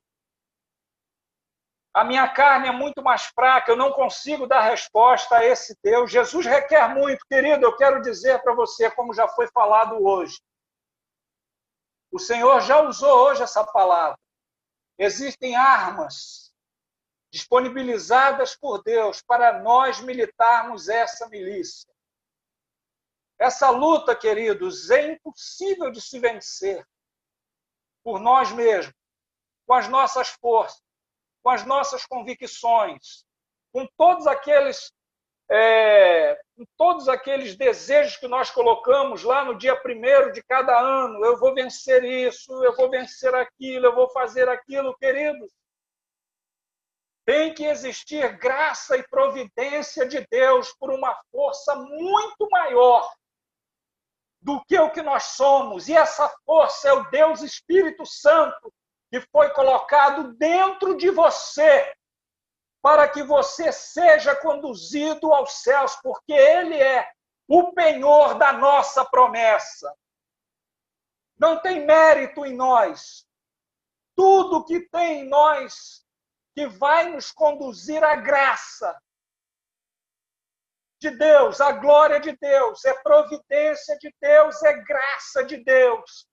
[1.94, 6.10] A minha carne é muito mais fraca, eu não consigo dar resposta a esse Deus.
[6.10, 7.66] Jesus requer muito, querido.
[7.66, 10.40] Eu quero dizer para você, como já foi falado hoje.
[12.12, 14.18] O Senhor já usou hoje essa palavra.
[14.98, 16.41] Existem armas
[17.32, 21.90] disponibilizadas por Deus para nós militarmos essa milícia.
[23.40, 26.86] Essa luta, queridos, é impossível de se vencer
[28.04, 28.94] por nós mesmos,
[29.66, 30.84] com as nossas forças,
[31.42, 33.26] com as nossas convicções,
[33.72, 34.92] com todos aqueles
[35.54, 41.26] é, em todos aqueles desejos que nós colocamos lá no dia primeiro de cada ano.
[41.26, 45.52] Eu vou vencer isso, eu vou vencer aquilo, eu vou fazer aquilo, queridos.
[47.32, 53.10] Tem que existir graça e providência de Deus por uma força muito maior
[54.42, 55.88] do que o que nós somos.
[55.88, 58.74] E essa força é o Deus Espírito Santo
[59.10, 61.96] que foi colocado dentro de você
[62.82, 67.10] para que você seja conduzido aos céus, porque Ele é
[67.48, 69.96] o penhor da nossa promessa.
[71.40, 73.26] Não tem mérito em nós.
[74.18, 76.02] Tudo que tem em nós
[76.56, 79.00] que vai nos conduzir à graça
[81.00, 86.28] de Deus, à glória de Deus, é providência de Deus, é graça de Deus.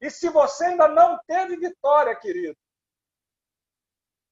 [0.00, 2.58] E se você ainda não teve vitória, querido,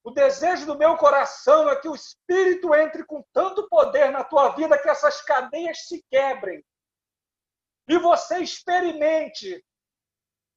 [0.07, 4.51] o desejo do meu coração é que o Espírito entre com tanto poder na tua
[4.51, 6.65] vida que essas cadeias se quebrem.
[7.89, 9.65] E você experimente,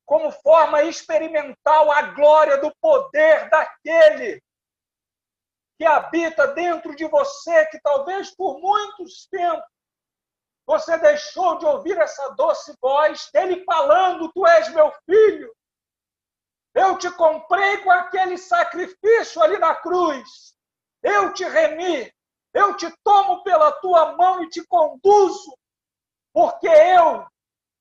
[0.09, 4.41] como forma experimental, a glória do poder daquele
[5.77, 9.63] que habita dentro de você, que talvez por muitos tempos
[10.65, 15.55] você deixou de ouvir essa doce voz dele falando: Tu és meu filho,
[16.73, 20.55] eu te comprei com aquele sacrifício ali na cruz.
[21.03, 22.11] Eu te remi.
[22.51, 25.55] Eu te tomo pela tua mão e te conduzo.
[26.33, 27.27] Porque eu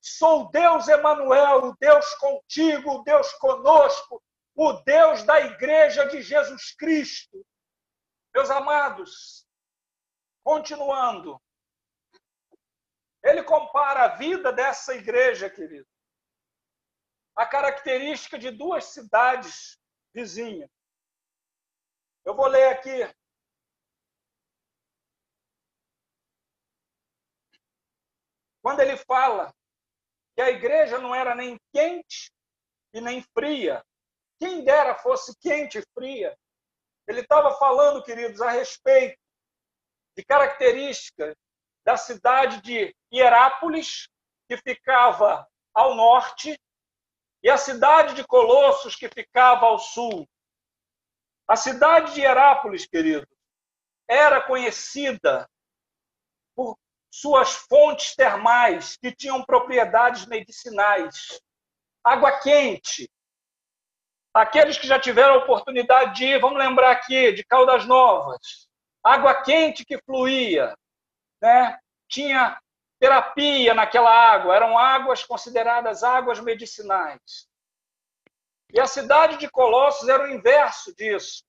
[0.00, 4.22] sou Deus Emanuel, o Deus contigo, o Deus conosco,
[4.54, 7.44] o Deus da igreja de Jesus Cristo.
[8.34, 9.46] Meus amados,
[10.42, 11.40] continuando.
[13.22, 15.87] Ele compara a vida dessa igreja, querido,
[17.37, 19.78] a característica de duas cidades
[20.14, 20.70] vizinhas.
[22.24, 22.90] Eu vou ler aqui.
[28.62, 29.54] Quando ele fala
[30.38, 32.31] que a igreja não era nem quente
[32.94, 33.85] e nem fria,
[34.38, 36.38] quem dera fosse quente e fria.
[37.09, 39.18] Ele estava falando, queridos, a respeito
[40.16, 41.35] de características
[41.85, 44.09] da cidade de Hierápolis,
[44.48, 46.57] que ficava ao norte,
[47.42, 50.24] e a cidade de Colossos, que ficava ao sul.
[51.48, 53.27] A cidade de Herápolis, querido,
[54.07, 55.51] era conhecida
[57.11, 61.40] suas fontes termais, que tinham propriedades medicinais.
[62.05, 63.11] Água quente.
[64.33, 68.68] Aqueles que já tiveram a oportunidade de ir, vamos lembrar aqui, de Caldas Novas.
[69.03, 70.77] Água quente que fluía.
[71.40, 71.79] Né?
[72.09, 72.59] Tinha
[72.99, 77.49] terapia naquela água, eram águas consideradas águas medicinais.
[78.73, 81.42] E a cidade de Colossos era o inverso disso.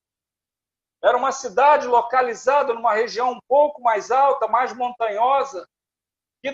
[1.02, 5.66] Era uma cidade localizada numa região um pouco mais alta, mais montanhosa,
[6.42, 6.52] e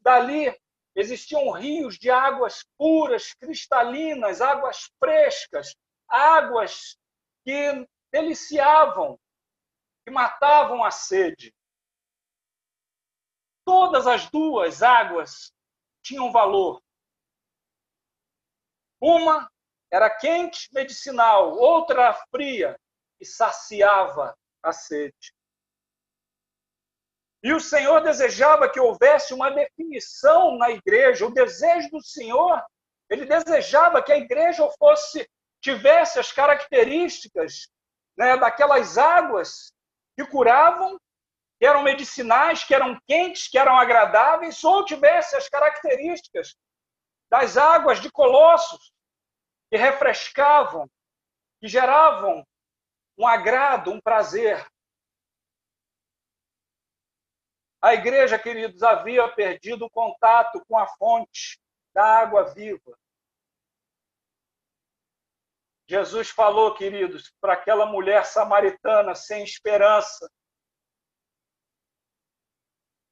[0.00, 0.56] dali
[0.94, 5.74] existiam rios de águas puras, cristalinas, águas frescas,
[6.08, 6.96] águas
[7.44, 9.18] que deliciavam,
[10.04, 11.54] que matavam a sede.
[13.64, 15.52] Todas as duas águas
[16.02, 16.80] tinham valor.
[19.00, 19.48] Uma
[19.92, 22.76] era quente, medicinal, outra fria
[23.20, 25.34] e saciava a sede.
[27.42, 31.26] E o Senhor desejava que houvesse uma definição na igreja.
[31.26, 32.62] O desejo do Senhor,
[33.08, 35.28] ele desejava que a igreja fosse
[35.60, 37.68] tivesse as características
[38.16, 39.72] né, daquelas águas
[40.16, 40.98] que curavam
[41.58, 46.54] que eram medicinais, que eram quentes, que eram agradáveis, ou tivesse as características
[47.30, 48.92] das águas de Colossos,
[49.70, 50.88] que refrescavam,
[51.60, 52.46] que geravam
[53.16, 54.66] um agrado, um prazer.
[57.80, 61.60] A igreja, queridos, havia perdido o contato com a fonte
[61.94, 62.98] da água viva.
[65.88, 70.28] Jesus falou, queridos, para aquela mulher samaritana sem esperança,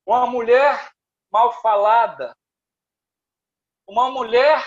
[0.05, 0.93] uma mulher
[1.31, 2.37] mal falada,
[3.87, 4.61] uma mulher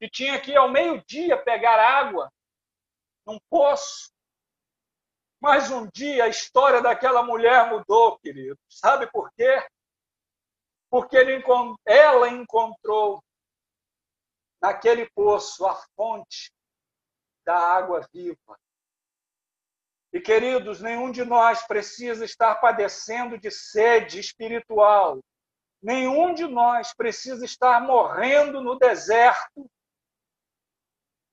[0.00, 2.30] que tinha que ao meio-dia pegar água
[3.24, 4.12] num poço.
[5.40, 8.58] Mas um dia a história daquela mulher mudou, querido.
[8.68, 9.64] Sabe por quê?
[10.90, 11.16] Porque
[11.86, 13.22] ela encontrou
[14.60, 16.52] naquele poço a fonte
[17.44, 18.58] da água viva.
[20.12, 25.20] E, queridos, nenhum de nós precisa estar padecendo de sede espiritual.
[25.82, 29.70] Nenhum de nós precisa estar morrendo no deserto,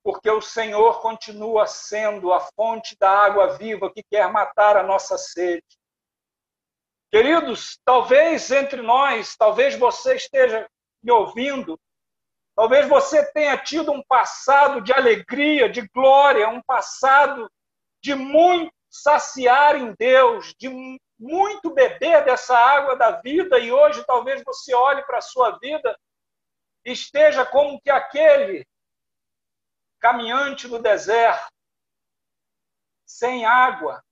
[0.06, 5.18] porque o Senhor continua sendo a fonte da água viva que quer matar a nossa
[5.18, 5.66] sede.
[7.10, 10.70] Queridos, talvez entre nós, talvez você esteja
[11.02, 11.80] me ouvindo,
[12.56, 17.50] talvez você tenha tido um passado de alegria, de glória, um passado
[18.00, 20.70] de muito saciar em Deus, de
[21.18, 25.98] muito beber dessa água da vida, e hoje talvez você olhe para a sua vida
[26.86, 28.68] e esteja como que aquele
[30.06, 31.52] caminhante no deserto,
[33.08, 34.04] sem água,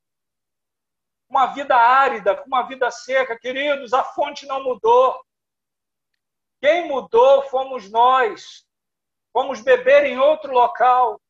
[1.29, 3.37] uma vida árida, com uma vida seca.
[3.37, 5.23] Queridos, a fonte não mudou.
[6.59, 8.65] Quem mudou fomos nós.
[9.31, 11.21] Fomos beber em outro local.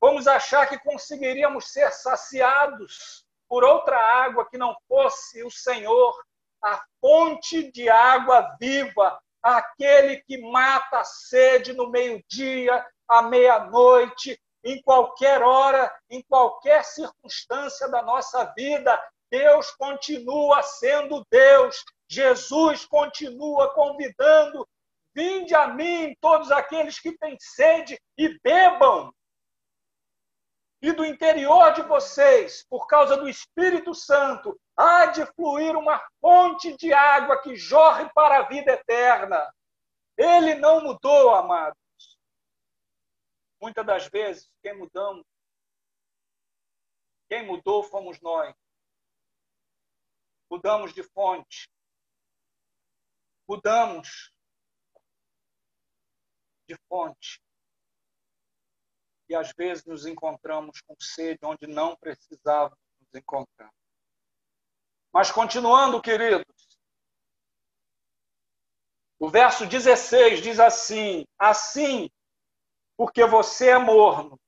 [0.00, 6.18] Vamos achar que conseguiríamos ser saciados por outra água que não fosse o Senhor,
[6.64, 14.80] a fonte de água viva, aquele que mata a sede no meio-dia, à meia-noite, em
[14.82, 18.98] qualquer hora, em qualquer circunstância da nossa vida.
[19.30, 21.84] Deus continua sendo Deus.
[22.08, 24.66] Jesus continua convidando:
[25.14, 29.12] vinde a mim, todos aqueles que têm sede, e bebam.
[30.80, 36.76] E do interior de vocês, por causa do Espírito Santo, há de fluir uma fonte
[36.76, 39.48] de água que jorre para a vida eterna.
[40.16, 41.76] Ele não mudou, amado.
[43.62, 45.24] Muitas das vezes, quem mudamos,
[47.28, 48.52] quem mudou fomos nós.
[50.50, 51.70] Mudamos de fonte.
[53.48, 54.34] Mudamos
[56.68, 57.40] de fonte.
[59.28, 63.72] E às vezes nos encontramos com sede onde não precisávamos nos encontrar.
[65.12, 66.44] Mas continuando, queridos,
[69.20, 72.10] o verso 16 diz assim: Assim
[72.96, 74.38] porque você é morno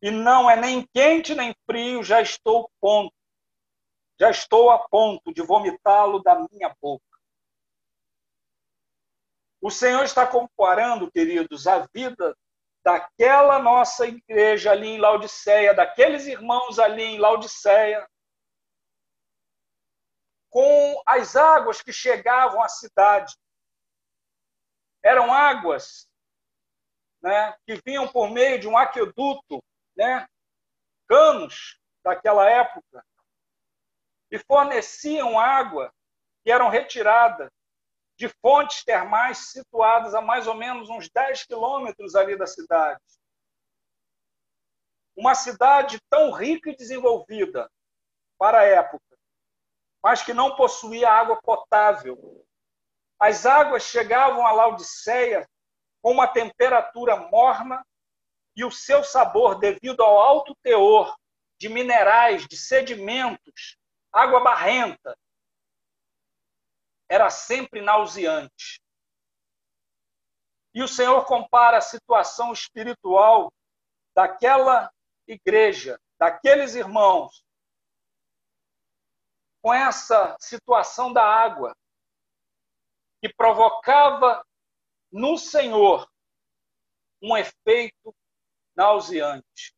[0.00, 3.14] e não é nem quente nem frio, já estou ponto,
[4.18, 7.04] já estou a ponto de vomitá-lo da minha boca.
[9.60, 12.36] O Senhor está comparando, queridos, a vida
[12.84, 18.08] daquela nossa igreja ali em Laodiceia, daqueles irmãos ali em Laodiceia,
[20.48, 23.36] com as águas que chegavam à cidade.
[25.02, 26.08] Eram águas
[27.22, 29.62] né, que vinham por meio de um aqueduto,
[29.96, 30.26] né,
[31.08, 33.04] canos daquela época,
[34.30, 35.92] e forneciam água
[36.44, 37.50] que eram retiradas
[38.16, 43.00] de fontes termais situadas a mais ou menos uns 10 quilômetros ali da cidade.
[45.16, 47.70] Uma cidade tão rica e desenvolvida
[48.36, 49.16] para a época,
[50.02, 52.44] mas que não possuía água potável.
[53.18, 55.48] As águas chegavam a Laodiceia
[56.02, 57.84] com uma temperatura morna
[58.56, 61.16] e o seu sabor, devido ao alto teor
[61.58, 63.76] de minerais, de sedimentos,
[64.12, 65.16] água barrenta,
[67.08, 68.80] era sempre nauseante.
[70.74, 73.52] E o Senhor compara a situação espiritual
[74.14, 74.92] daquela
[75.26, 77.42] igreja, daqueles irmãos,
[79.62, 81.76] com essa situação da água,
[83.20, 84.44] que provocava
[85.10, 86.08] no Senhor
[87.22, 88.14] um efeito
[88.76, 89.74] nauseante.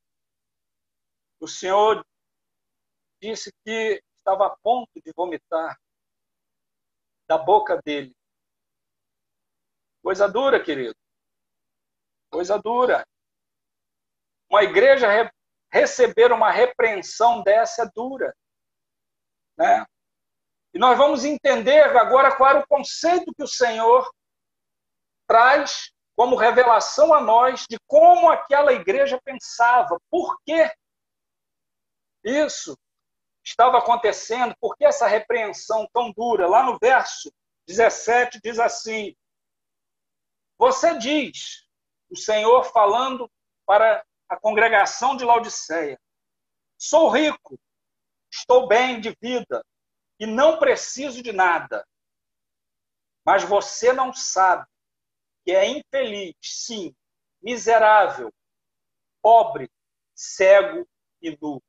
[1.39, 2.05] O Senhor
[3.21, 5.79] disse que estava a ponto de vomitar
[7.27, 8.15] da boca dele.
[10.03, 10.97] Coisa dura, querido.
[12.31, 13.07] Coisa dura.
[14.51, 15.31] Uma igreja re
[15.73, 18.37] receber uma repreensão dessa é dura.
[19.57, 19.87] Né?
[20.75, 24.11] E nós vamos entender agora qual era o conceito que o Senhor
[25.31, 30.69] traz como revelação a nós de como aquela igreja pensava, por que
[32.25, 32.77] isso
[33.45, 36.49] estava acontecendo, por que essa repreensão tão dura.
[36.49, 37.33] Lá no verso
[37.69, 39.15] 17 diz assim:
[40.59, 41.65] Você diz,
[42.11, 43.31] o Senhor falando
[43.65, 45.97] para a congregação de Laodiceia:
[46.77, 47.57] Sou rico,
[48.29, 49.65] estou bem de vida
[50.19, 51.87] e não preciso de nada.
[53.25, 54.67] Mas você não sabe
[55.51, 56.95] que é infeliz, sim,
[57.43, 58.33] miserável,
[59.21, 59.69] pobre,
[60.15, 60.89] cego
[61.21, 61.61] e nu.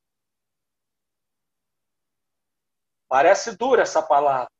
[3.08, 4.52] Parece dura essa palavra,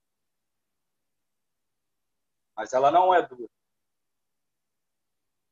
[2.57, 3.49] mas ela não é dura.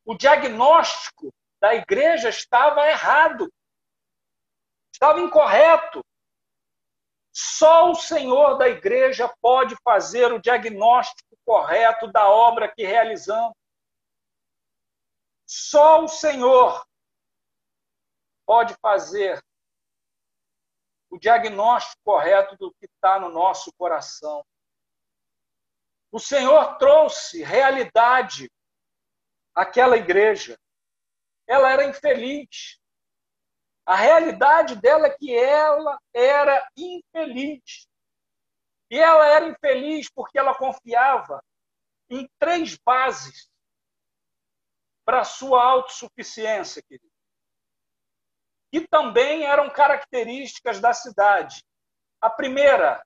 [0.05, 3.49] O diagnóstico da igreja estava errado,
[4.93, 6.05] estava incorreto.
[7.33, 13.60] Só o Senhor da igreja pode fazer o diagnóstico correto da obra que realizamos.
[15.53, 16.87] Só o Senhor
[18.47, 19.45] pode fazer
[21.11, 24.47] o diagnóstico correto do que está no nosso coração.
[26.13, 28.49] O Senhor trouxe realidade
[29.53, 30.57] àquela igreja.
[31.49, 32.81] Ela era infeliz.
[33.85, 37.89] A realidade dela é que ela era infeliz.
[38.89, 41.43] E ela era infeliz porque ela confiava
[42.09, 43.50] em três bases
[45.11, 47.13] para a sua autossuficiência, querido.
[48.71, 51.65] Que também eram características da cidade.
[52.21, 53.05] A primeira,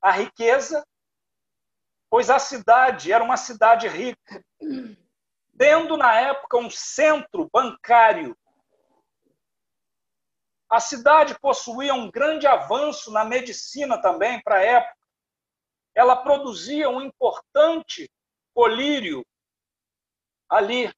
[0.00, 0.82] a riqueza,
[2.08, 4.42] pois a cidade era uma cidade rica,
[5.58, 8.34] tendo na época um centro bancário.
[10.70, 14.96] A cidade possuía um grande avanço na medicina também para a época.
[15.94, 18.10] Ela produzia um importante
[18.54, 19.22] colírio
[20.48, 20.90] ali.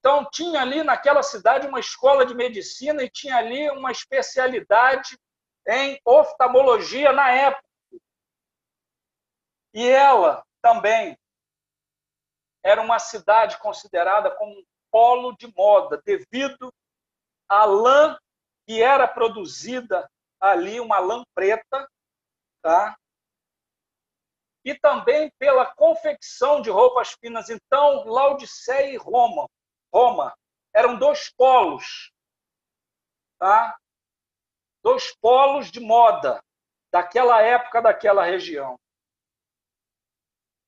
[0.00, 5.18] Então, tinha ali naquela cidade uma escola de medicina e tinha ali uma especialidade
[5.68, 7.62] em oftalmologia na época.
[9.74, 11.16] E ela também
[12.64, 16.72] era uma cidade considerada como um polo de moda, devido
[17.46, 18.18] à lã
[18.66, 21.88] que era produzida ali, uma lã preta,
[22.62, 22.96] tá?
[24.64, 27.50] E também pela confecção de roupas finas.
[27.50, 29.46] Então, Laodiceia e Roma,
[29.92, 30.36] Roma
[30.74, 32.12] eram dois polos,
[33.38, 33.76] tá?
[34.82, 36.42] Dois polos de moda
[36.90, 38.78] daquela época, daquela região.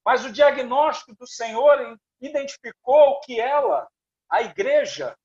[0.05, 3.89] Mas o diagnóstico do Senhor identificou que ela,
[4.29, 5.17] a igreja,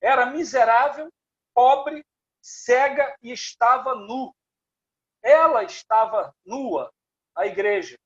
[0.00, 1.10] era miserável,
[1.54, 2.04] pobre,
[2.42, 4.34] cega e estava nu.
[5.22, 6.92] Ela estava nua,
[7.34, 7.96] a igreja.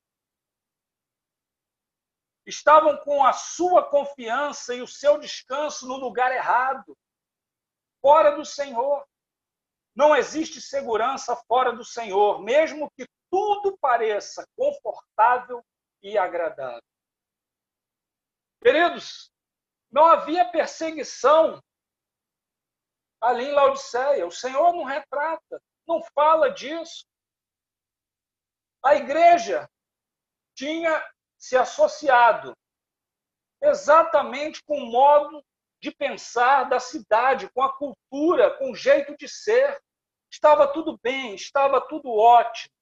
[2.50, 6.98] Estavam com a sua confiança e o seu descanso no lugar errado,
[8.02, 9.06] fora do Senhor.
[9.94, 15.64] Não existe segurança fora do Senhor, mesmo que tudo pareça confortável
[16.02, 16.82] e agradável.
[18.60, 19.30] Queridos,
[19.88, 21.62] não havia perseguição
[23.20, 24.26] ali em Laodiceia.
[24.26, 27.06] O Senhor não retrata, não fala disso.
[28.84, 29.70] A igreja
[30.56, 31.00] tinha
[31.40, 32.54] se associado
[33.62, 35.42] exatamente com o modo
[35.80, 39.82] de pensar da cidade, com a cultura, com o jeito de ser.
[40.30, 42.74] Estava tudo bem, estava tudo ótimo.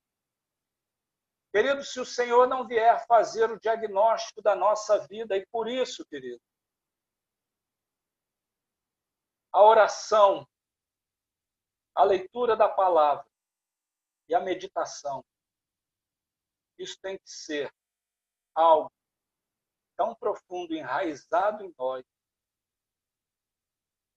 [1.52, 6.04] Querido, se o Senhor não vier fazer o diagnóstico da nossa vida, e por isso,
[6.06, 6.42] querido,
[9.52, 10.46] a oração,
[11.94, 13.26] a leitura da palavra
[14.28, 15.24] e a meditação,
[16.76, 17.72] isso tem que ser
[18.58, 18.92] algo
[19.96, 22.04] tão profundo, enraizado em nós.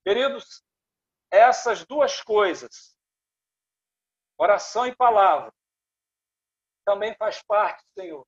[0.03, 0.63] Queridos,
[1.29, 2.95] essas duas coisas,
[4.37, 5.53] oração e palavra,
[6.85, 8.27] também faz parte, Senhor.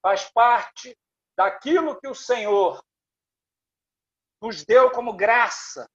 [0.00, 0.98] Faz parte
[1.36, 2.82] daquilo que o Senhor
[4.40, 5.88] nos deu como graça,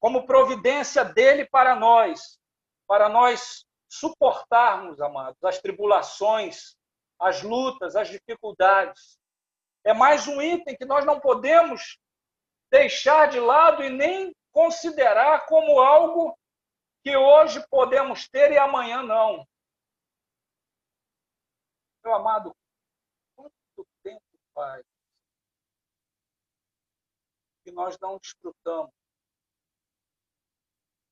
[0.00, 2.38] como providência dele para nós,
[2.86, 6.77] para nós suportarmos, amados, as tribulações,
[7.18, 9.18] as lutas, as dificuldades.
[9.84, 11.98] É mais um item que nós não podemos
[12.70, 16.38] deixar de lado e nem considerar como algo
[17.02, 19.46] que hoje podemos ter e amanhã não.
[22.04, 22.54] Meu amado,
[23.34, 24.22] quanto tempo
[24.54, 24.84] faz
[27.64, 28.92] que nós não desfrutamos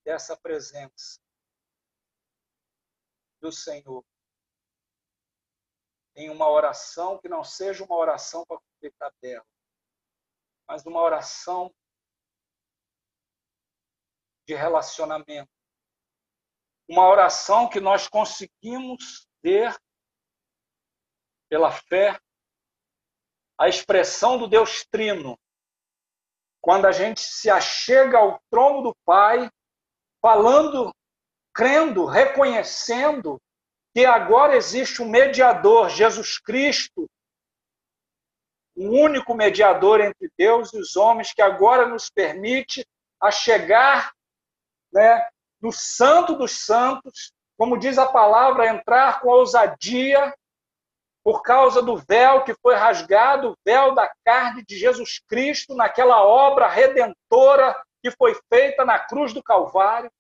[0.05, 1.21] dessa presença
[3.41, 4.05] do Senhor
[6.17, 9.45] em uma oração que não seja uma oração para cumprir tabela,
[10.67, 11.73] mas uma oração
[14.49, 15.51] de relacionamento.
[16.89, 19.77] Uma oração que nós conseguimos ter
[21.49, 22.19] pela fé,
[23.59, 25.39] a expressão do Deus Trino,
[26.61, 29.51] quando a gente se achega ao trono do Pai,
[30.21, 30.95] falando,
[31.55, 33.41] crendo, reconhecendo
[33.97, 37.09] que agora existe um mediador, Jesus Cristo,
[38.77, 42.87] o um único mediador entre Deus e os homens, que agora nos permite
[43.19, 44.13] a chegar
[44.93, 45.27] né,
[45.63, 50.37] no Santo dos Santos, como diz a palavra, entrar com ousadia
[51.25, 56.23] por causa do véu que foi rasgado, o véu da carne de Jesus Cristo, naquela
[56.23, 60.13] obra redentora que foi feita na cruz do Calvário.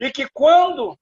[0.00, 0.98] E que quando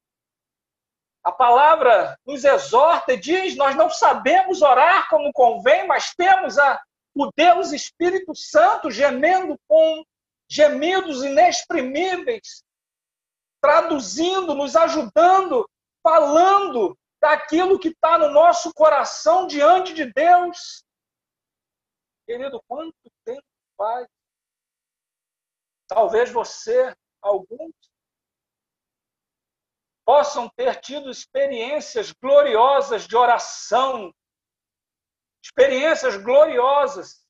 [1.29, 6.83] a palavra nos exorta e diz: Nós não sabemos orar como convém, mas temos a,
[7.15, 10.05] o Deus Espírito Santo gemendo com
[10.49, 12.65] gemidos inexprimíveis,
[13.61, 15.69] traduzindo, nos ajudando,
[16.03, 20.83] falando daquilo que está no nosso coração diante de Deus.
[22.27, 23.45] Querido, quanto tempo
[23.77, 24.07] faz?
[25.87, 27.75] Talvez você, alguns,
[30.09, 34.11] possam ter tido experiências gloriosas de oração,
[35.45, 37.23] experiências gloriosas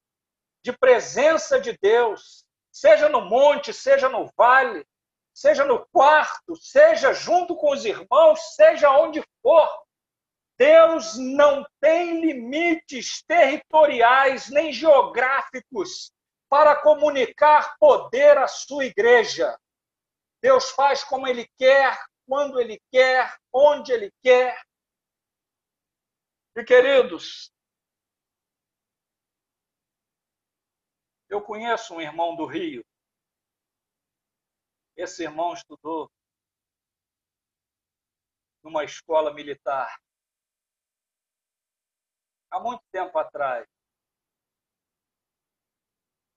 [0.62, 4.86] de presença de Deus, seja no monte, seja no vale,
[5.34, 9.68] seja no quarto, seja junto com os irmãos, seja onde for.
[10.56, 16.12] Deus não tem limites territoriais nem geográficos
[16.48, 19.58] para comunicar poder à sua igreja.
[20.40, 21.98] Deus faz como ele quer,
[22.28, 24.62] quando ele quer, onde ele quer.
[26.54, 27.50] E queridos,
[31.28, 32.84] eu conheço um irmão do Rio
[34.98, 36.10] esse irmão estudou
[38.64, 39.96] numa escola militar
[42.50, 43.64] há muito tempo atrás.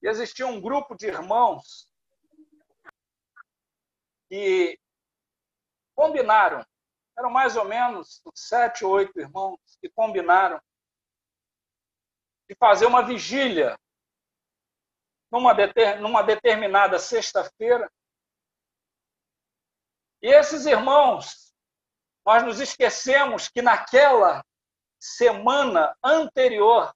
[0.03, 1.91] E existia um grupo de irmãos
[4.29, 4.79] que
[6.01, 6.65] combinaram,
[7.15, 10.59] eram mais ou menos sete ou oito irmãos que combinaram
[12.49, 13.77] de fazer uma vigília
[15.31, 15.53] numa,
[15.99, 17.87] numa determinada sexta-feira.
[20.23, 21.53] E esses irmãos,
[22.25, 24.43] nós nos esquecemos que naquela
[24.99, 26.91] semana anterior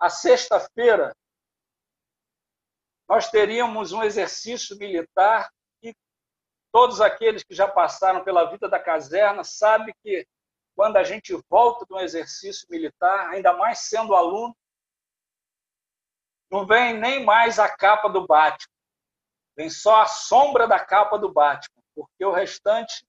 [0.00, 1.16] à sexta-feira,
[3.08, 5.48] nós teríamos um exercício militar
[6.72, 10.26] todos aqueles que já passaram pela vida da caserna sabem que
[10.74, 14.56] quando a gente volta de um exercício militar, ainda mais sendo aluno,
[16.50, 18.72] não vem nem mais a capa do Batman,
[19.56, 23.04] vem só a sombra da capa do Batman porque o restante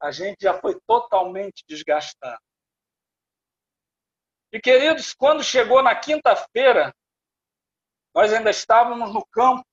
[0.00, 2.40] a gente já foi totalmente desgastado.
[4.52, 6.94] E queridos, quando chegou na quinta-feira,
[8.14, 9.66] nós ainda estávamos no campo,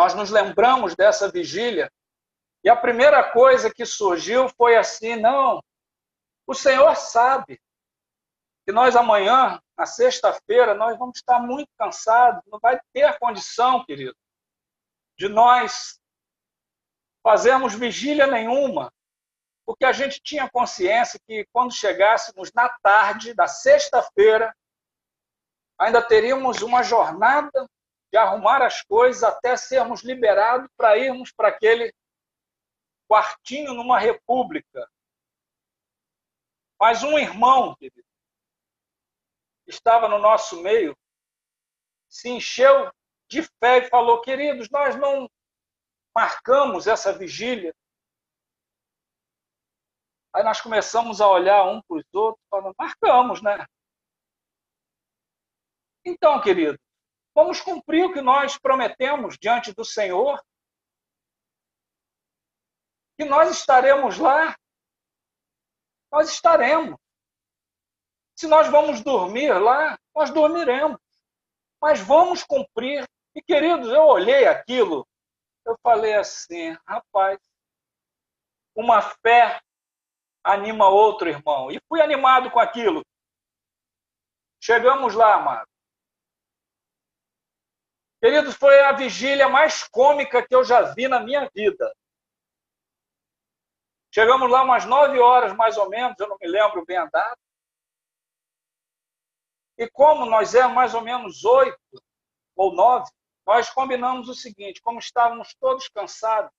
[0.00, 1.92] nós nos lembramos dessa vigília,
[2.64, 5.62] e a primeira coisa que surgiu foi assim: não,
[6.46, 7.60] o Senhor sabe
[8.64, 14.16] que nós amanhã, na sexta-feira, nós vamos estar muito cansados, não vai ter condição, querido,
[15.18, 16.00] de nós
[17.22, 18.90] fazemos vigília nenhuma,
[19.66, 24.50] porque a gente tinha consciência que quando chegássemos na tarde da sexta-feira,
[25.78, 27.68] ainda teríamos uma jornada
[28.12, 31.92] de arrumar as coisas até sermos liberados para irmos para aquele
[33.08, 34.88] quartinho numa república.
[36.78, 38.06] Mas um irmão, querido,
[39.66, 40.96] estava no nosso meio,
[42.08, 42.90] se encheu
[43.28, 45.30] de fé e falou: queridos, nós não
[46.14, 47.72] marcamos essa vigília.
[50.32, 53.66] Aí nós começamos a olhar um para os outros, falando, marcamos, né?
[56.04, 56.78] Então, querido,
[57.34, 60.42] vamos cumprir o que nós prometemos diante do Senhor.
[63.18, 64.56] Que nós estaremos lá.
[66.10, 66.98] Nós estaremos.
[68.36, 70.98] Se nós vamos dormir lá, nós dormiremos.
[71.80, 73.06] Mas vamos cumprir.
[73.34, 75.06] E, queridos, eu olhei aquilo
[75.70, 77.38] eu falei assim, rapaz,
[78.74, 79.60] uma fé
[80.42, 81.70] anima outro irmão.
[81.70, 83.04] E fui animado com aquilo.
[84.60, 85.68] Chegamos lá, amado.
[88.20, 91.90] Queridos, foi a vigília mais cômica que eu já vi na minha vida.
[94.12, 97.38] Chegamos lá umas nove horas, mais ou menos, eu não me lembro bem a data.
[99.78, 101.78] E como nós éramos mais ou menos oito
[102.54, 103.10] ou nove,
[103.46, 106.52] nós combinamos o seguinte: como estávamos todos cansados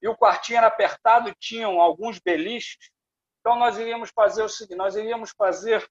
[0.00, 2.90] e o quartinho era apertado e tinham alguns beliches,
[3.40, 5.86] então nós iríamos fazer o seguinte: nós iríamos fazer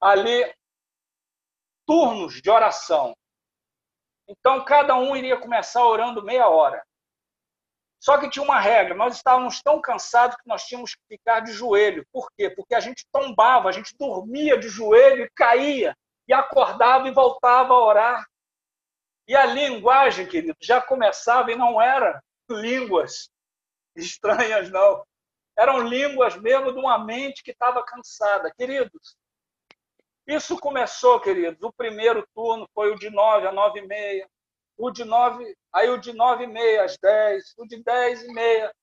[0.00, 0.54] ali
[1.86, 3.16] turnos de oração.
[4.28, 6.84] Então cada um iria começar orando meia hora.
[7.98, 11.52] Só que tinha uma regra, nós estávamos tão cansados que nós tínhamos que ficar de
[11.52, 12.06] joelho.
[12.12, 12.50] Por quê?
[12.50, 15.96] Porque a gente tombava, a gente dormia de joelho e caía
[16.28, 18.26] e acordava e voltava a orar.
[19.28, 23.28] E a linguagem, querido, já começava e não era línguas
[23.96, 25.04] estranhas, não.
[25.58, 28.52] Eram línguas mesmo de uma mente que estava cansada.
[28.56, 29.16] Queridos,
[30.26, 31.62] isso começou, queridos.
[31.62, 34.28] O primeiro turno foi o de nove a nove e meia.
[34.76, 37.54] O de nove, aí o de nove e meia às dez.
[37.56, 38.74] O de dez e meia.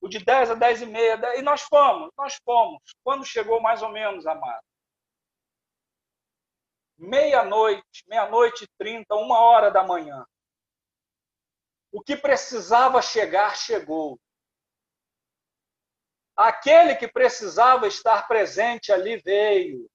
[0.00, 1.18] O de dez a dez e meia.
[1.36, 2.80] E nós fomos, nós fomos.
[3.04, 4.62] Quando chegou mais ou menos, amado?
[7.02, 10.24] meia-noite, meia-noite e trinta, uma hora da manhã.
[11.90, 14.18] O que precisava chegar, chegou.
[16.36, 19.90] Aquele que precisava estar presente ali veio.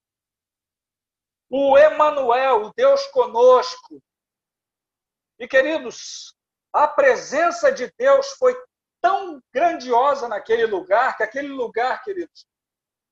[1.50, 4.02] O Emanuel, o Deus conosco.
[5.39, 6.36] E queridos,
[6.74, 8.56] a presença de Deus foi
[9.02, 12.45] tão grandiosa naquele lugar, que aquele lugar, queridos,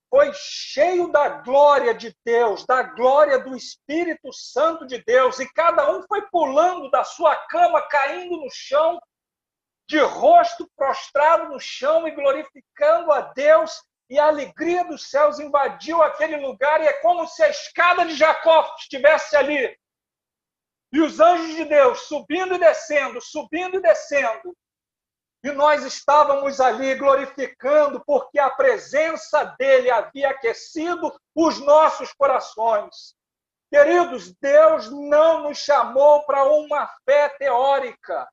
[0.09, 5.91] foi cheio da glória de Deus, da glória do Espírito Santo de Deus, e cada
[5.91, 8.99] um foi pulando da sua cama, caindo no chão,
[9.87, 16.01] de rosto prostrado no chão e glorificando a Deus, e a alegria dos céus invadiu
[16.01, 19.77] aquele lugar, e é como se a escada de Jacó estivesse ali.
[20.91, 24.55] E os anjos de Deus subindo e descendo, subindo e descendo,
[25.43, 33.15] e nós estávamos ali glorificando, porque a presença dele havia aquecido os nossos corações.
[33.71, 38.27] Queridos, Deus não nos chamou para uma fé teórica.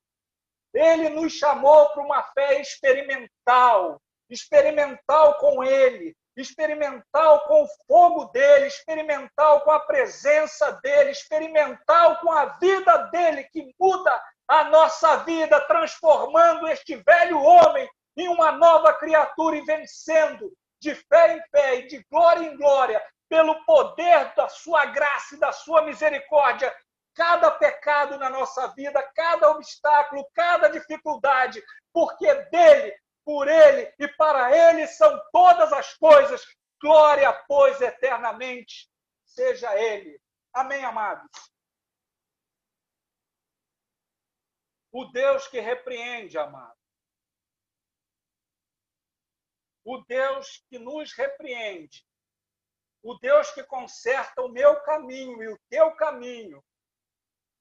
[0.73, 4.01] Ele nos chamou para uma fé experimental
[4.33, 12.31] experimental com Ele, experimental com o fogo dele, experimental com a presença dele, experimental com
[12.31, 18.93] a vida dele que muda a nossa vida, transformando este velho homem em uma nova
[18.93, 24.47] criatura e vencendo de fé em fé e de glória em glória, pelo poder da
[24.49, 26.75] sua graça e da sua misericórdia,
[27.15, 32.93] cada pecado na nossa vida, cada obstáculo, cada dificuldade, porque dele,
[33.25, 36.45] por ele e para ele são todas as coisas.
[36.81, 38.89] Glória, pois, eternamente
[39.25, 40.21] seja ele.
[40.53, 41.29] Amém, amados.
[44.91, 46.77] O Deus que repreende, amado.
[49.83, 52.05] O Deus que nos repreende.
[53.01, 56.63] O Deus que conserta o meu caminho e o teu caminho.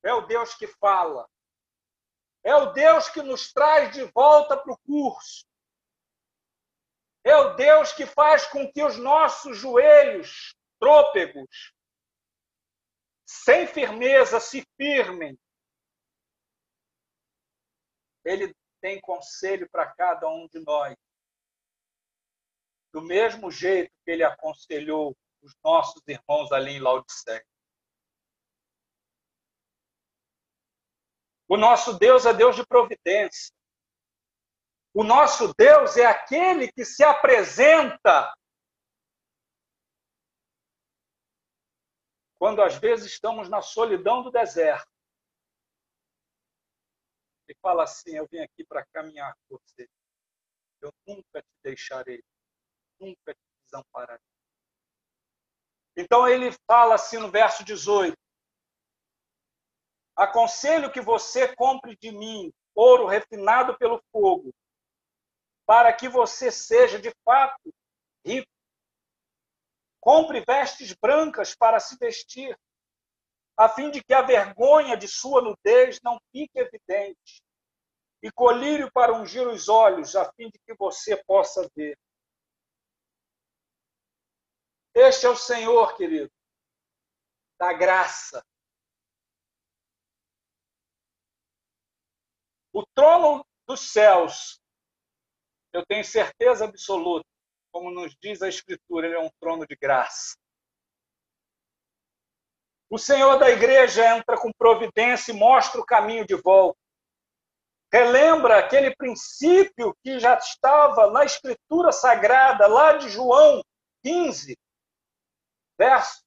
[0.04, 1.28] É o Deus que fala.
[2.44, 5.46] É o Deus que nos traz de volta para o curso.
[7.24, 11.72] É o Deus que faz com que os nossos joelhos trôpegos,
[13.24, 15.38] sem firmeza, se firmem
[18.24, 20.96] ele tem conselho para cada um de nós.
[22.92, 27.44] Do mesmo jeito que ele aconselhou os nossos irmãos ali em Laodiceia.
[31.48, 33.52] O nosso Deus é Deus de providência.
[34.94, 38.32] O nosso Deus é aquele que se apresenta
[42.36, 44.90] quando às vezes estamos na solidão do deserto
[47.48, 49.88] e fala assim: Eu vim aqui para caminhar com você.
[50.80, 52.22] Eu nunca te deixarei,
[53.00, 54.20] nunca te desampararei.
[55.96, 58.14] Então ele fala assim no verso 18:
[60.16, 64.52] Aconselho que você compre de mim ouro refinado pelo fogo,
[65.66, 67.72] para que você seja de fato
[68.24, 68.50] rico.
[70.00, 72.58] Compre vestes brancas para se vestir,
[73.56, 77.42] a fim de que a vergonha de sua nudez não fique evidente,
[78.22, 81.98] e colírio para ungir os olhos, a fim de que você possa ver.
[84.94, 86.30] Este é o Senhor, querido,
[87.58, 88.44] da graça.
[92.72, 94.61] O trono dos céus,
[95.72, 97.26] eu tenho certeza absoluta,
[97.72, 100.36] como nos diz a Escritura, ele é um trono de graça.
[102.90, 106.78] O Senhor da igreja entra com providência e mostra o caminho de volta.
[107.90, 113.62] Relembra aquele princípio que já estava na Escritura Sagrada, lá de João
[114.04, 114.56] 15,
[115.78, 116.22] verso.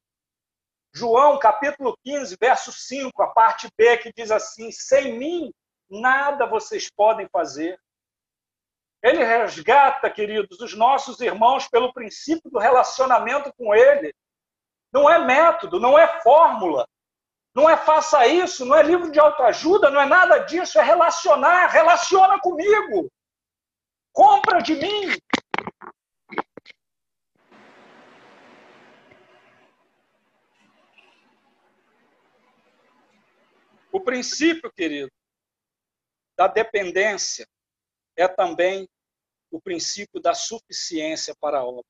[0.93, 5.53] João, capítulo 15, verso 5, a parte B, que diz assim: Sem mim,
[5.89, 7.79] nada vocês podem fazer.
[9.03, 14.13] Ele resgata, queridos, os nossos irmãos pelo princípio do relacionamento com Ele.
[14.91, 16.87] Não é método, não é fórmula.
[17.53, 21.67] Não é faça isso, não é livro de autoajuda, não é nada disso, é relacionar.
[21.67, 23.09] Relaciona comigo.
[24.11, 25.17] Compra de mim.
[33.91, 35.11] O princípio, querido,
[36.37, 37.47] da dependência
[38.17, 38.87] é também
[39.51, 41.85] o princípio da suficiência para a obra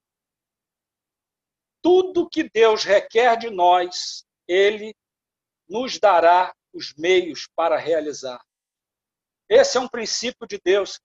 [1.86, 4.96] tudo que Deus requer de nós, Ele
[5.70, 8.42] nos dará os meios para realizar.
[9.48, 11.00] Esse é um princípio de Deus.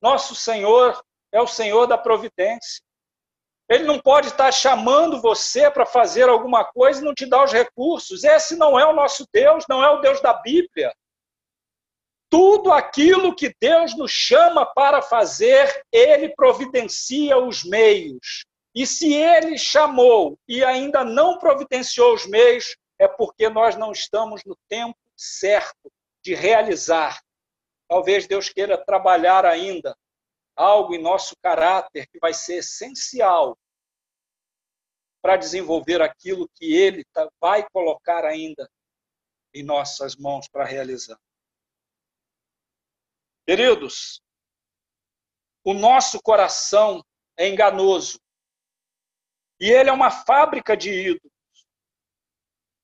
[0.00, 0.98] Nosso Senhor
[1.30, 2.82] é o Senhor da providência.
[3.68, 7.52] Ele não pode estar chamando você para fazer alguma coisa e não te dar os
[7.52, 8.24] recursos.
[8.24, 10.90] Esse não é o nosso Deus, não é o Deus da Bíblia.
[12.28, 18.44] Tudo aquilo que Deus nos chama para fazer, Ele providencia os meios.
[18.74, 24.42] E se Ele chamou e ainda não providenciou os meios, é porque nós não estamos
[24.44, 25.90] no tempo certo
[26.22, 27.20] de realizar.
[27.88, 29.96] Talvez Deus queira trabalhar ainda
[30.56, 33.56] algo em nosso caráter que vai ser essencial
[35.22, 38.68] para desenvolver aquilo que Ele tá, vai colocar ainda
[39.54, 41.18] em nossas mãos para realizar.
[43.46, 44.20] Queridos,
[45.64, 47.00] o nosso coração
[47.38, 48.20] é enganoso
[49.60, 51.32] e ele é uma fábrica de ídolos.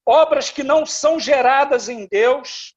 [0.06, 2.76] Obras que não são geradas em Deus,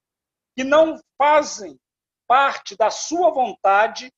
[0.57, 1.79] que não fazem
[2.27, 4.11] parte da sua vontade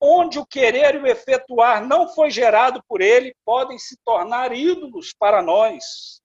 [0.00, 5.12] onde o querer e o efetuar não foi gerado por ele, podem se tornar ídolos
[5.12, 6.20] para nós.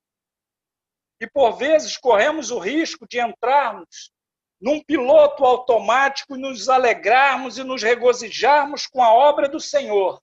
[1.20, 4.12] E por vezes corremos o risco de entrarmos
[4.60, 10.22] num piloto automático nos alegrarmos e nos regozijarmos com a obra do Senhor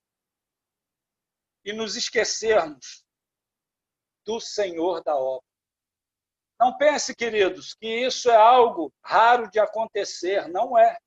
[1.64, 3.04] e nos esquecermos
[4.24, 5.46] do Senhor da obra.
[6.60, 10.98] Não pense, queridos, que isso é algo raro de acontecer, não é.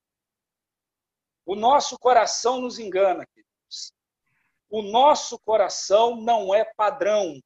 [1.45, 3.93] O nosso coração nos engana, queridos.
[4.69, 7.41] O nosso coração não é padrão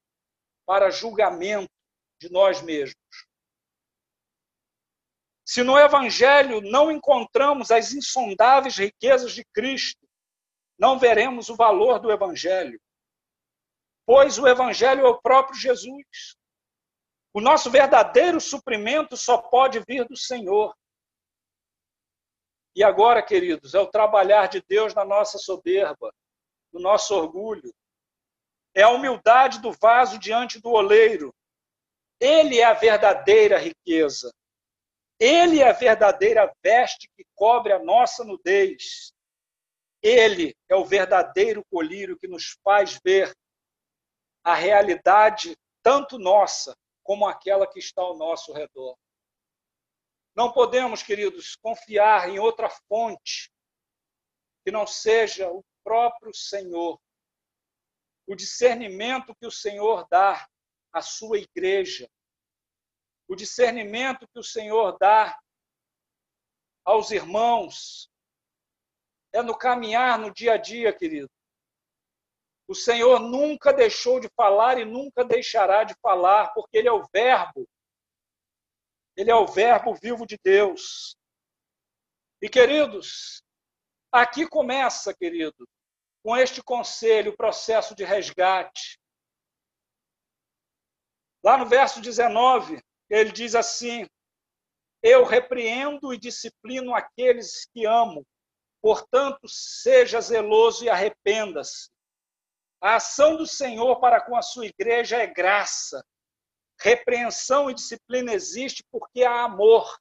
[0.65, 1.71] para julgamento
[2.19, 3.24] de nós mesmos.
[5.45, 10.05] Se no Evangelho não encontramos as insondáveis riquezas de Cristo,
[10.77, 12.81] não veremos o valor do Evangelho.
[14.07, 16.35] Pois o Evangelho é o próprio Jesus.
[17.31, 20.75] O nosso verdadeiro suprimento só pode vir do Senhor.
[22.75, 26.13] E agora, queridos, é o trabalhar de Deus na nossa soberba,
[26.73, 27.73] no nosso orgulho.
[28.73, 31.33] É a humildade do vaso diante do oleiro.
[32.19, 34.33] Ele é a verdadeira riqueza.
[35.19, 39.13] Ele é a verdadeira veste que cobre a nossa nudez.
[40.01, 43.33] Ele é o verdadeiro colírio que nos faz ver
[44.43, 48.97] a realidade, tanto nossa como aquela que está ao nosso redor.
[50.35, 53.49] Não podemos, queridos, confiar em outra fonte
[54.65, 56.99] que não seja o próprio Senhor.
[58.27, 60.47] O discernimento que o Senhor dá
[60.91, 62.09] à sua igreja,
[63.27, 65.37] o discernimento que o Senhor dá
[66.83, 68.09] aos irmãos,
[69.33, 71.29] é no caminhar no dia a dia, querido.
[72.67, 77.07] O Senhor nunca deixou de falar e nunca deixará de falar, porque Ele é o
[77.13, 77.67] Verbo
[79.15, 81.17] ele é o Verbo vivo de Deus.
[82.41, 83.41] E, queridos,
[84.11, 85.67] aqui começa, querido,
[86.21, 88.99] com este conselho, o processo de resgate.
[91.43, 94.05] Lá no verso 19, ele diz assim:
[95.01, 98.25] Eu repreendo e disciplino aqueles que amo,
[98.81, 101.89] portanto, seja zeloso e arrependa-se.
[102.81, 106.03] A ação do Senhor para com a sua igreja é graça,
[106.79, 109.97] Repreensão e disciplina existe porque há amor.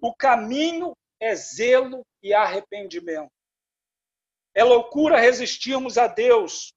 [0.00, 3.32] O caminho é zelo e arrependimento.
[4.54, 6.74] É loucura resistirmos a Deus.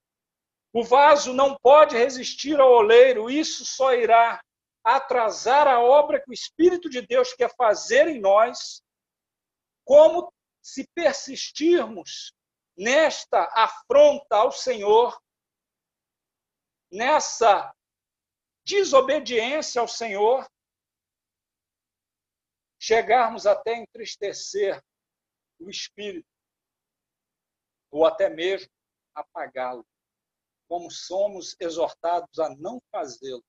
[0.74, 4.42] O vaso não pode resistir ao oleiro, isso só irá
[4.84, 8.82] atrasar a obra que o Espírito de Deus quer fazer em nós,
[9.84, 12.34] como se persistirmos
[12.78, 15.20] nesta afronta ao Senhor,
[16.92, 17.74] nessa
[18.66, 20.48] desobediência ao Senhor,
[22.80, 24.82] chegarmos até entristecer
[25.60, 26.28] o espírito,
[27.90, 28.70] ou até mesmo
[29.16, 29.86] apagá-lo,
[30.68, 33.44] como somos exortados a não fazê-lo.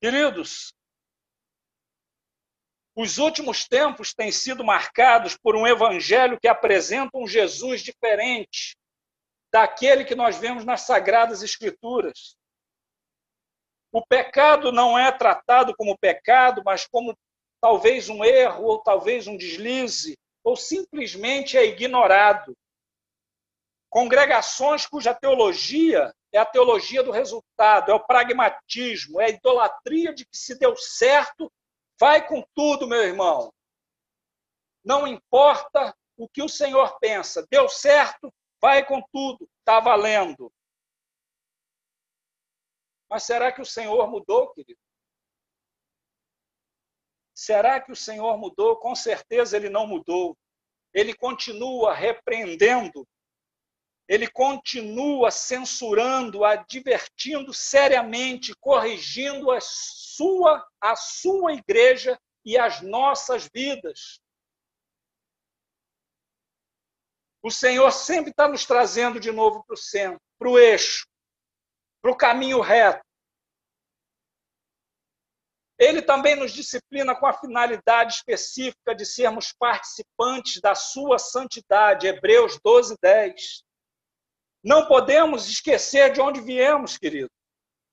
[0.00, 0.74] Queridos,
[2.96, 8.76] os últimos tempos têm sido marcados por um evangelho que apresenta um Jesus diferente
[9.52, 12.36] daquele que nós vemos nas sagradas escrituras.
[13.92, 17.16] O pecado não é tratado como pecado, mas como
[17.60, 22.56] talvez um erro, ou talvez um deslize, ou simplesmente é ignorado.
[23.94, 30.26] Congregações cuja teologia é a teologia do resultado, é o pragmatismo, é a idolatria de
[30.26, 31.48] que se deu certo,
[31.96, 33.54] vai com tudo, meu irmão.
[34.84, 40.52] Não importa o que o Senhor pensa, deu certo, vai com tudo, está valendo.
[43.08, 44.80] Mas será que o Senhor mudou, querido?
[47.32, 48.76] Será que o Senhor mudou?
[48.76, 50.36] Com certeza ele não mudou.
[50.92, 53.06] Ele continua repreendendo
[54.06, 64.20] ele continua censurando, advertindo seriamente, corrigindo a sua, a sua igreja e as nossas vidas.
[67.42, 71.06] O Senhor sempre está nos trazendo de novo para o centro, para o eixo,
[72.02, 73.04] para o caminho reto.
[75.78, 82.06] Ele também nos disciplina com a finalidade específica de sermos participantes da sua santidade.
[82.06, 83.64] Hebreus 12, 10.
[84.64, 87.30] Não podemos esquecer de onde viemos, querido.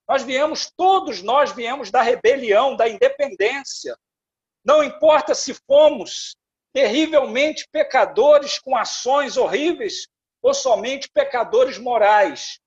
[0.07, 3.97] Nós viemos, todos nós viemos da rebelião, da independência.
[4.63, 6.37] Não importa se fomos
[6.73, 10.07] terrivelmente pecadores com ações horríveis
[10.41, 12.59] ou somente pecadores morais.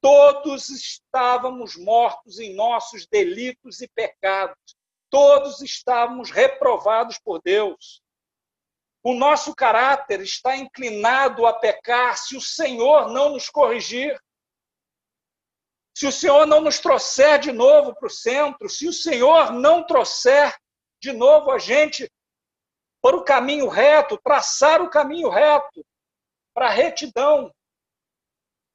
[0.00, 4.76] Todos estávamos mortos em nossos delitos e pecados.
[5.10, 8.00] Todos estávamos reprovados por Deus.
[9.08, 14.22] O nosso caráter está inclinado a pecar se o Senhor não nos corrigir.
[15.96, 19.82] Se o Senhor não nos trouxer de novo para o centro, se o Senhor não
[19.82, 20.54] trouxer
[21.00, 22.06] de novo a gente
[23.00, 25.82] para o caminho reto, traçar o caminho reto,
[26.52, 27.50] para a retidão.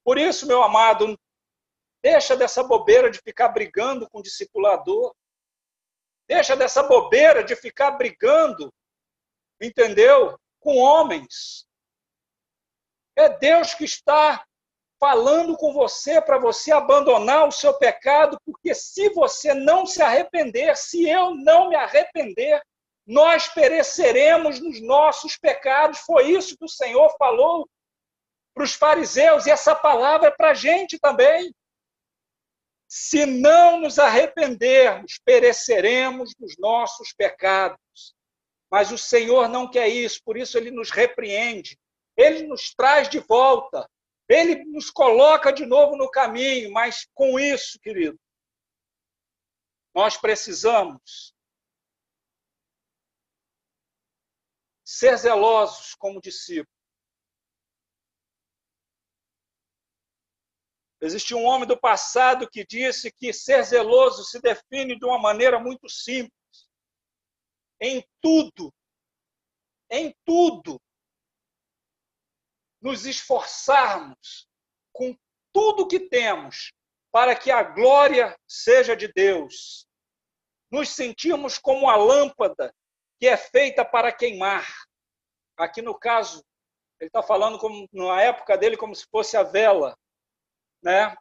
[0.02, 1.16] Por isso, meu amado,
[2.02, 5.14] deixa dessa bobeira de ficar brigando com o discipulador.
[6.26, 8.74] Deixa dessa bobeira de ficar brigando
[9.60, 10.38] entendeu?
[10.60, 11.66] Com homens.
[13.16, 14.44] É Deus que está
[14.98, 20.76] falando com você para você abandonar o seu pecado, porque se você não se arrepender,
[20.76, 22.62] se eu não me arrepender,
[23.06, 25.98] nós pereceremos nos nossos pecados.
[26.00, 27.68] Foi isso que o Senhor falou
[28.54, 31.52] para os fariseus, e essa palavra é para a gente também.
[32.88, 37.76] Se não nos arrependermos, pereceremos nos nossos pecados.
[38.74, 41.78] Mas o Senhor não quer isso, por isso ele nos repreende.
[42.16, 43.88] Ele nos traz de volta.
[44.28, 48.18] Ele nos coloca de novo no caminho, mas com isso, querido,
[49.94, 51.32] nós precisamos
[54.84, 56.74] ser zelosos como discípulos.
[61.00, 65.60] Existe um homem do passado que disse que ser zeloso se define de uma maneira
[65.60, 66.43] muito simples
[67.80, 68.72] em tudo,
[69.90, 70.80] em tudo,
[72.80, 74.48] nos esforçarmos
[74.92, 75.16] com
[75.52, 76.72] tudo que temos
[77.10, 79.86] para que a glória seja de Deus.
[80.70, 82.74] Nos sentimos como a lâmpada
[83.20, 84.66] que é feita para queimar.
[85.56, 86.44] Aqui no caso,
[87.00, 89.96] ele está falando como, na época dele como se fosse a vela,
[90.82, 91.16] né?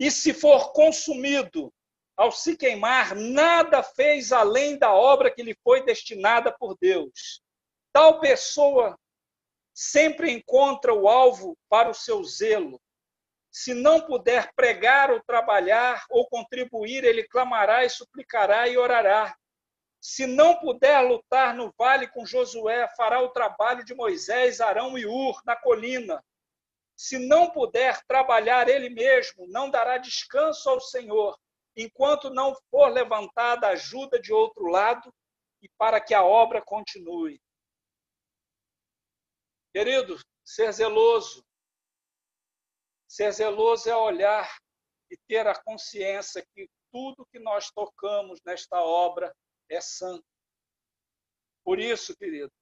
[0.00, 1.72] E se for consumido,
[2.18, 7.40] ao se queimar, nada fez além da obra que lhe foi destinada por Deus.
[7.92, 8.98] Tal pessoa
[9.72, 12.80] sempre encontra o alvo para o seu zelo.
[13.52, 19.36] Se não puder pregar ou trabalhar ou contribuir, ele clamará e suplicará e orará.
[20.00, 25.06] Se não puder lutar no vale com Josué, fará o trabalho de Moisés, Arão e
[25.06, 26.20] Ur na colina.
[26.96, 31.38] Se não puder trabalhar ele mesmo, não dará descanso ao Senhor
[31.78, 35.14] enquanto não for levantada ajuda de outro lado
[35.62, 37.40] e para que a obra continue.
[39.72, 41.44] Querido, ser zeloso.
[43.06, 44.58] Ser zeloso é olhar
[45.08, 49.32] e ter a consciência que tudo que nós tocamos nesta obra
[49.70, 50.24] é santo.
[51.64, 52.52] Por isso, querido,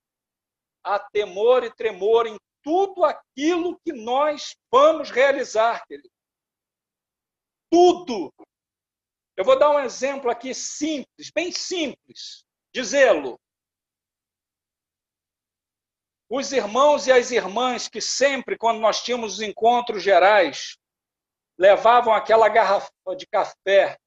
[0.85, 6.11] há temor e tremor em tudo aquilo que nós vamos realizar, querido.
[7.71, 8.33] Tudo
[9.37, 13.39] eu vou dar um exemplo aqui simples, bem simples, de zelo.
[16.29, 20.77] Os irmãos e as irmãs que sempre, quando nós tínhamos os encontros gerais,
[21.59, 23.99] levavam aquela garrafa de café.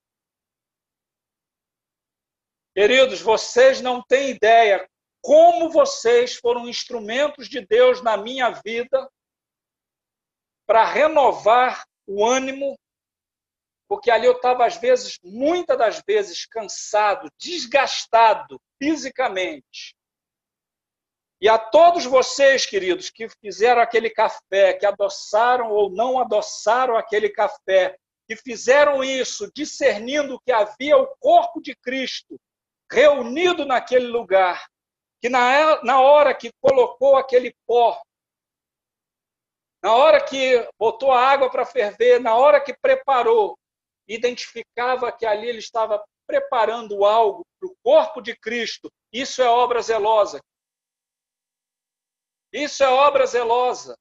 [2.75, 4.89] Queridos, vocês não têm ideia
[5.21, 9.09] como vocês foram instrumentos de Deus na minha vida
[10.65, 12.77] para renovar o ânimo
[13.89, 19.95] porque ali eu estava, às vezes, muitas das vezes, cansado, desgastado fisicamente.
[21.41, 27.29] E a todos vocês, queridos, que fizeram aquele café, que adoçaram ou não adoçaram aquele
[27.29, 32.39] café, que fizeram isso discernindo que havia o corpo de Cristo
[32.91, 34.67] reunido naquele lugar,
[35.19, 37.99] que na, hora que colocou aquele pó,
[39.81, 43.57] na hora que botou a água para ferver, na hora que preparou,
[44.09, 48.91] identificava que ali ele estava preparando algo para o corpo de Cristo.
[49.13, 50.41] Isso é obra zelosa.
[52.51, 53.95] Isso é obra zelosa.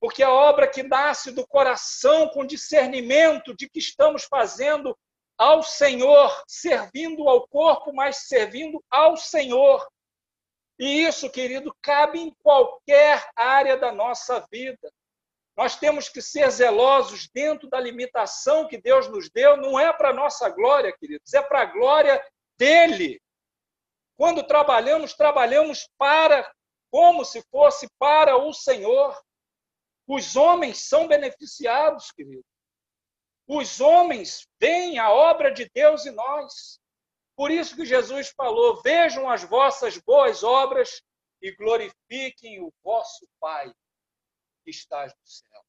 [0.00, 4.96] porque a obra que nasce do coração com discernimento de que estamos fazendo
[5.36, 9.86] ao Senhor, servindo ao corpo, mas servindo ao Senhor.
[10.78, 14.90] E isso, querido, cabe em qualquer área da nossa vida.
[15.56, 20.12] Nós temos que ser zelosos dentro da limitação que Deus nos deu, não é para
[20.12, 22.24] nossa glória, queridos, é para a glória
[22.56, 23.20] dele.
[24.16, 26.50] Quando trabalhamos, trabalhamos para
[26.90, 29.18] como se fosse para o Senhor.
[30.06, 32.44] Os homens são beneficiados, querido.
[33.46, 36.80] Os homens veem a obra de Deus em nós.
[37.36, 41.02] Por isso que Jesus falou: vejam as vossas boas obras
[41.42, 43.72] e glorifiquem o vosso Pai
[44.64, 45.62] que estás no céu.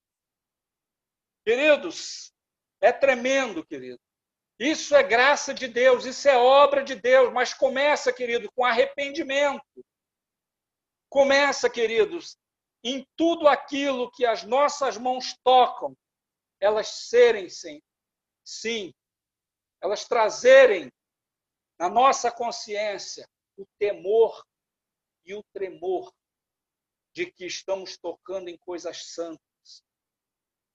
[1.46, 2.32] Queridos,
[2.80, 4.00] é tremendo, querido.
[4.60, 9.64] Isso é graça de Deus, isso é obra de Deus, mas começa, querido, com arrependimento.
[11.10, 12.38] Começa, queridos,
[12.84, 15.96] em tudo aquilo que as nossas mãos tocam,
[16.60, 17.82] elas serem, sim,
[18.46, 18.94] sim,
[19.82, 20.92] elas trazerem
[21.80, 23.28] na nossa consciência
[23.58, 24.46] o temor
[25.26, 26.14] e o tremor
[27.14, 29.84] de que estamos tocando em coisas santas.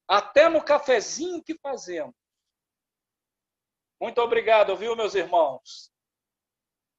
[0.09, 2.14] Até no cafezinho que fazemos.
[4.01, 5.91] Muito obrigado, viu, meus irmãos,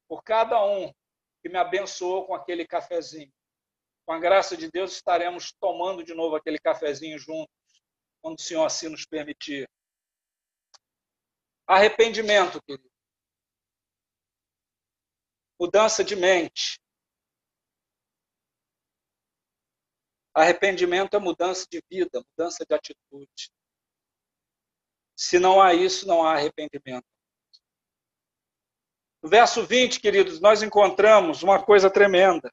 [0.08, 0.92] por cada um
[1.40, 3.32] que me abençoou com aquele cafezinho.
[4.04, 7.54] Com a graça de Deus, estaremos tomando de novo aquele cafezinho juntos,
[8.20, 9.68] quando o Senhor assim nos permitir.
[11.66, 12.90] Arrependimento, querido.
[15.60, 16.80] Mudança de mente.
[20.38, 23.50] Arrependimento é mudança de vida, mudança de atitude.
[25.16, 27.04] Se não há isso, não há arrependimento.
[29.20, 32.52] No verso 20, queridos, nós encontramos uma coisa tremenda.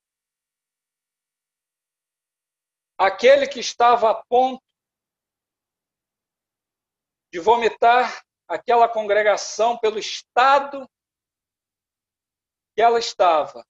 [2.97, 4.63] Aquele que estava a ponto
[7.31, 10.89] de vomitar aquela congregação pelo estado
[12.75, 13.63] que ela estava,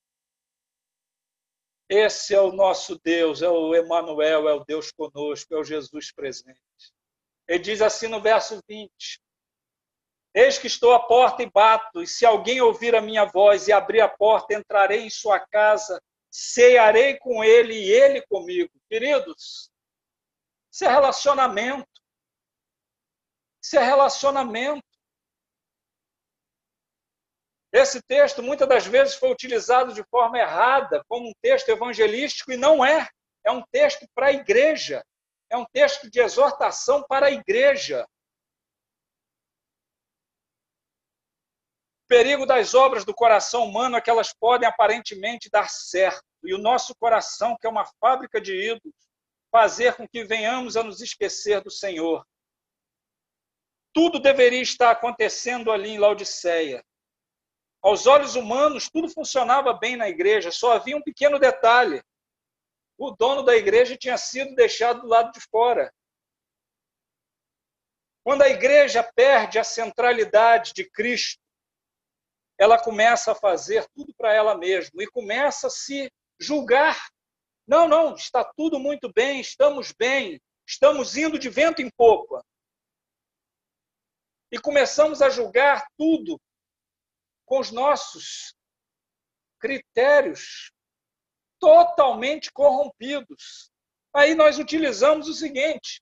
[1.89, 6.11] esse é o nosso Deus, é o Emanuel, é o Deus conosco, é o Jesus
[6.11, 6.59] presente.
[7.47, 9.21] Ele diz assim no verso 20:
[10.33, 13.71] Eis que estou à porta e bato, e se alguém ouvir a minha voz e
[13.71, 18.71] abrir a porta, entrarei em sua casa, cearei com ele e ele comigo.
[18.89, 19.69] Queridos,
[20.71, 21.87] isso é relacionamento.
[23.63, 24.84] Isso é relacionamento.
[27.75, 32.55] Esse texto muitas das vezes foi utilizado de forma errada, como um texto evangelístico, e
[32.55, 33.05] não é.
[33.43, 35.05] É um texto para a igreja.
[35.49, 38.07] É um texto de exortação para a igreja.
[42.05, 46.53] O perigo das obras do coração humano é que elas podem aparentemente dar certo, e
[46.53, 48.95] o nosso coração, que é uma fábrica de ídolos,
[49.51, 52.25] fazer com que venhamos a nos esquecer do Senhor.
[53.93, 56.81] Tudo deveria estar acontecendo ali em Laodiceia.
[57.85, 62.03] Aos olhos humanos, tudo funcionava bem na igreja, só havia um pequeno detalhe:
[62.97, 65.93] o dono da igreja tinha sido deixado do lado de fora.
[68.23, 71.39] Quando a igreja perde a centralidade de Cristo,
[72.57, 76.97] ela começa a fazer tudo para ela mesma e começa a se julgar.
[77.67, 82.43] Não, não, está tudo muito bem, estamos bem, estamos indo de vento em popa.
[84.51, 86.41] E começamos a julgar tudo
[87.45, 88.55] com os nossos
[89.59, 90.71] critérios
[91.59, 93.71] totalmente corrompidos.
[94.13, 96.01] Aí nós utilizamos o seguinte: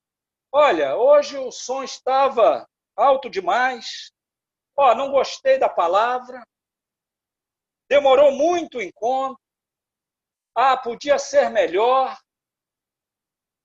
[0.52, 4.12] olha, hoje o som estava alto demais,
[4.76, 6.46] ó, não gostei da palavra,
[7.88, 9.40] demorou muito o encontro,
[10.54, 12.16] ah, podia ser melhor,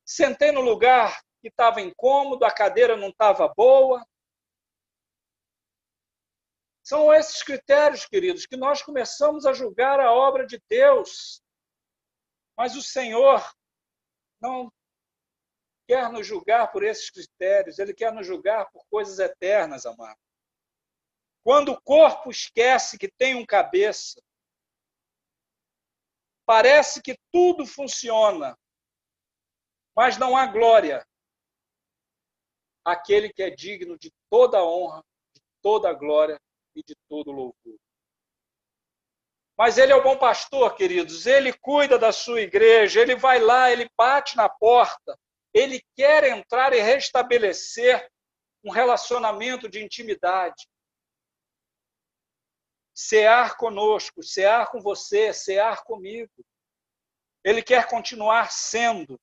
[0.05, 4.03] sentei no lugar que estava incômodo, a cadeira não estava boa,
[6.89, 11.39] são esses critérios, queridos, que nós começamos a julgar a obra de Deus.
[12.57, 13.47] Mas o Senhor
[14.41, 14.73] não
[15.87, 20.17] quer nos julgar por esses critérios, ele quer nos julgar por coisas eternas, amado.
[21.43, 24.19] Quando o corpo esquece que tem um cabeça,
[26.43, 28.57] parece que tudo funciona,
[29.95, 31.07] mas não há glória.
[32.83, 35.03] Aquele que é digno de toda a honra,
[35.35, 36.41] de toda a glória
[36.79, 37.79] e de todo louvor.
[39.57, 41.25] Mas ele é o bom pastor, queridos.
[41.25, 45.19] Ele cuida da sua igreja, ele vai lá, ele bate na porta,
[45.53, 48.09] ele quer entrar e restabelecer
[48.63, 50.67] um relacionamento de intimidade.
[52.93, 56.31] Cear conosco, cear com você, cear comigo.
[57.43, 59.19] Ele quer continuar sendo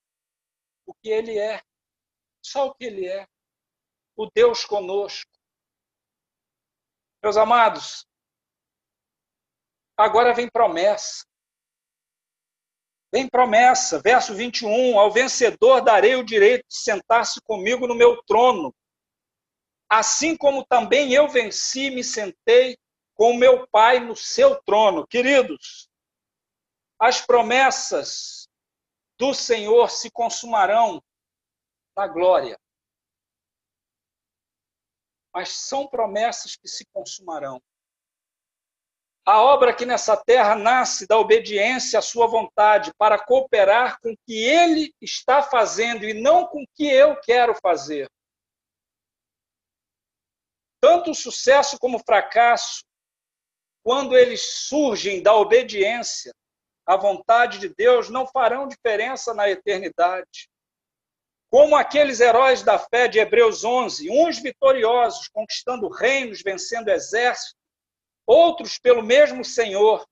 [0.85, 1.61] o que ele é.
[2.43, 3.27] Só o que ele é.
[4.15, 5.36] O Deus conosco.
[7.27, 8.07] Meus amados,
[9.97, 11.25] agora vem promessa.
[13.11, 18.73] Vem promessa, verso 21, ao vencedor darei o direito de sentar-se comigo no meu trono,
[19.89, 22.77] assim como também eu venci me sentei
[23.13, 25.05] com meu Pai no seu trono.
[25.05, 25.89] Queridos,
[26.97, 28.47] as promessas
[29.19, 31.03] do Senhor se consumarão
[31.93, 32.57] na glória.
[35.33, 37.61] Mas são promessas que se consumarão.
[39.25, 44.17] A obra aqui nessa terra nasce da obediência à sua vontade para cooperar com o
[44.25, 48.09] que ele está fazendo e não com o que eu quero fazer.
[50.79, 52.85] Tanto o sucesso como o fracasso,
[53.83, 56.33] quando eles surgem da obediência
[56.85, 60.47] à vontade de Deus, não farão diferença na eternidade.
[61.49, 67.57] Como aqueles heróis da fé de Hebreus 11, uns vitoriosos, conquistando reinos, vencendo exércitos,
[68.27, 70.05] Outros, pelo mesmo Senhor,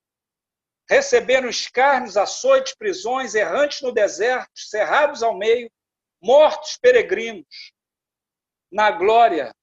[0.89, 5.69] receberam escárnios, açoites, prisões, errantes no deserto, cerrados ao meio,
[6.21, 7.73] mortos peregrinos.
[8.71, 9.53] Na glória,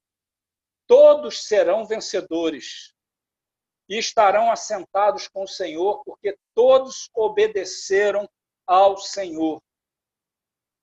[0.86, 2.93] todos serão vencedores
[3.89, 8.28] e estarão assentados com o Senhor, porque todos obedeceram
[8.66, 9.62] ao Senhor.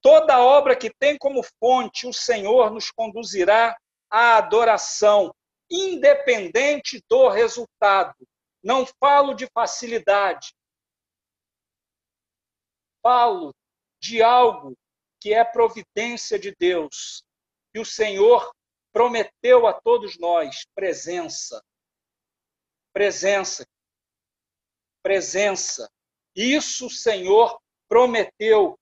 [0.02, 3.78] Toda obra que tem como fonte o Senhor nos conduzirá
[4.10, 5.34] à adoração,
[5.70, 8.16] independente do resultado.
[8.64, 10.54] Não falo de facilidade.
[13.02, 13.54] Falo
[14.02, 14.78] de algo
[15.20, 17.24] que é providência de Deus.
[17.74, 18.54] E o Senhor
[18.92, 21.62] prometeu a todos nós presença.
[22.94, 23.68] Presença.
[25.04, 25.90] Presença.
[26.36, 28.78] Isso o Senhor prometeu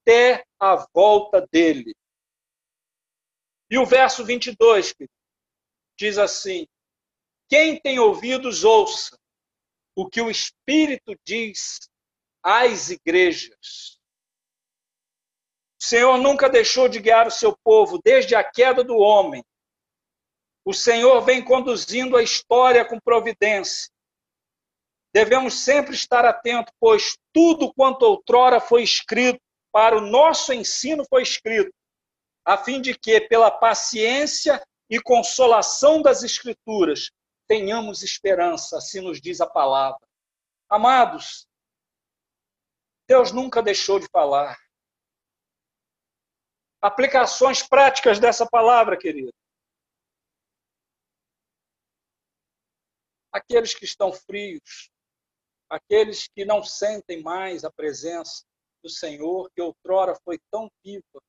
[0.00, 1.94] até a volta dele.
[3.70, 4.94] E o verso 22,
[5.98, 6.66] diz assim:
[7.48, 9.18] Quem tem ouvidos, ouça
[9.94, 11.88] o que o Espírito diz
[12.42, 13.98] às igrejas.
[15.80, 19.42] O Senhor nunca deixou de guiar o seu povo desde a queda do homem.
[20.64, 23.90] O Senhor vem conduzindo a história com providência.
[25.12, 29.40] Devemos sempre estar atentos, pois tudo quanto outrora foi escrito
[29.72, 31.72] para o nosso ensino foi escrito,
[32.44, 37.10] a fim de que, pela paciência e consolação das Escrituras,
[37.46, 40.00] tenhamos esperança, assim nos diz a palavra.
[40.68, 41.46] Amados,
[43.08, 44.56] Deus nunca deixou de falar.
[46.80, 49.32] Aplicações práticas dessa palavra, querido.
[53.32, 54.90] Aqueles que estão frios,
[55.68, 58.44] aqueles que não sentem mais a presença
[58.82, 61.20] do Senhor, que outrora foi tão viva,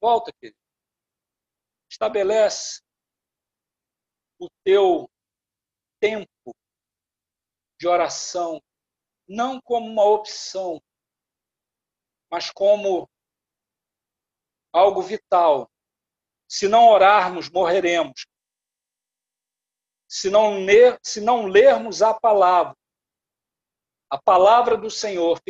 [0.00, 0.56] Volta, querido.
[1.90, 2.80] Estabelece
[4.38, 5.10] o teu
[5.98, 6.54] tempo
[7.80, 8.62] de oração
[9.28, 10.80] não como uma opção,
[12.30, 13.08] mas como
[14.72, 15.68] algo vital.
[16.48, 18.26] Se não orarmos, morreremos.
[20.08, 22.76] Se não, ler, se não lermos a palavra,
[24.10, 25.40] a palavra do Senhor,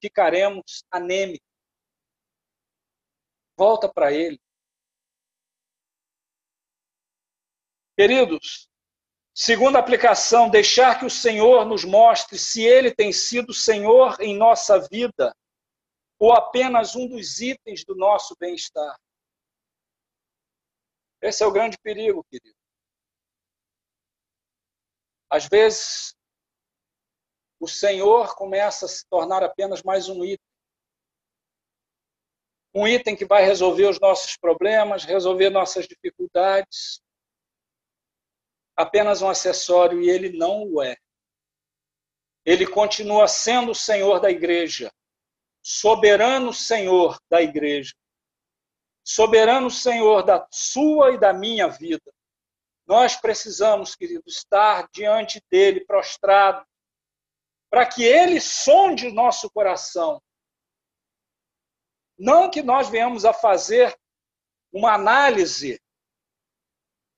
[0.00, 1.46] ficaremos anêmicos.
[3.56, 4.38] Volta para Ele.
[7.98, 8.68] Queridos,
[9.34, 14.78] segunda aplicação, deixar que o Senhor nos mostre se Ele tem sido Senhor em nossa
[14.88, 15.34] vida
[16.18, 18.98] ou apenas um dos itens do nosso bem-estar.
[21.20, 22.56] Esse é o grande perigo, querido.
[25.30, 26.15] Às vezes,
[27.66, 30.46] o Senhor começa a se tornar apenas mais um item
[32.72, 37.00] um item que vai resolver os nossos problemas, resolver nossas dificuldades.
[38.76, 40.94] Apenas um acessório e ele não o é.
[42.44, 44.92] Ele continua sendo o Senhor da igreja,
[45.62, 47.94] soberano Senhor da igreja,
[49.02, 52.12] soberano Senhor da sua e da minha vida.
[52.86, 56.62] Nós precisamos, querido, estar diante dele, prostrado,
[57.70, 60.20] para que ele sonde o nosso coração
[62.18, 63.94] não que nós venhamos a fazer
[64.72, 65.80] uma análise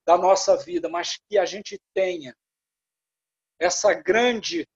[0.05, 2.37] da nossa vida, mas que a gente tenha
[3.61, 4.67] essa grande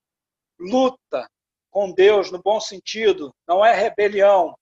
[0.59, 1.29] luta
[1.69, 4.57] com Deus, no bom sentido, não é rebelião.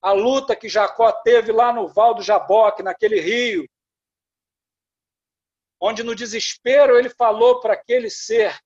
[0.00, 3.68] A luta que Jacó teve lá no Val do Jaboque, naquele rio,
[5.80, 8.58] onde no desespero ele falou para aquele ser: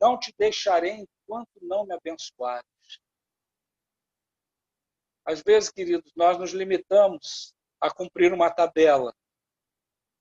[0.00, 2.66] Não te deixarei enquanto não me abençoares.
[5.24, 9.14] Às vezes, queridos, nós nos limitamos a cumprir uma tabela,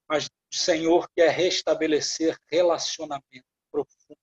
[0.07, 4.19] mas o Senhor quer restabelecer relacionamento profundo,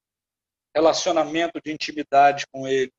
[0.74, 2.92] relacionamento de intimidade com Ele.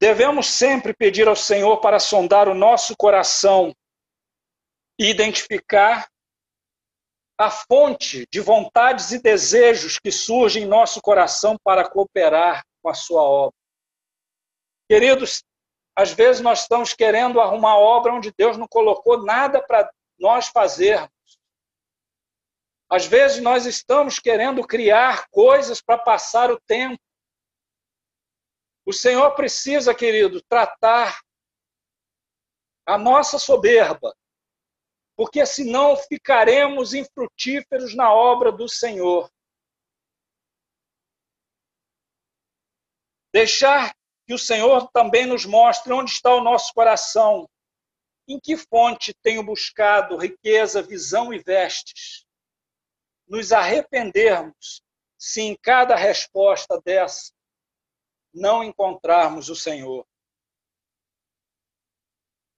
[0.00, 3.74] Devemos sempre pedir ao Senhor para sondar o nosso coração
[4.98, 6.08] e identificar
[7.38, 12.94] a fonte de vontades e desejos que surgem em nosso coração para cooperar com a
[12.94, 13.56] sua obra.
[14.90, 15.44] Queridos,
[15.94, 19.88] às vezes nós estamos querendo arrumar obra onde Deus não colocou nada para
[20.18, 21.10] nós fazermos.
[22.90, 26.98] Às vezes nós estamos querendo criar coisas para passar o tempo.
[28.84, 31.20] O Senhor precisa, querido, tratar
[32.86, 34.16] a nossa soberba,
[35.18, 39.28] porque senão ficaremos infrutíferos na obra do Senhor.
[43.34, 43.92] Deixar
[44.24, 47.50] que o Senhor também nos mostre onde está o nosso coração,
[48.28, 52.24] em que fonte tenho buscado riqueza, visão e vestes.
[53.26, 54.84] Nos arrependermos
[55.18, 57.32] se em cada resposta dessa
[58.32, 60.06] não encontrarmos o Senhor.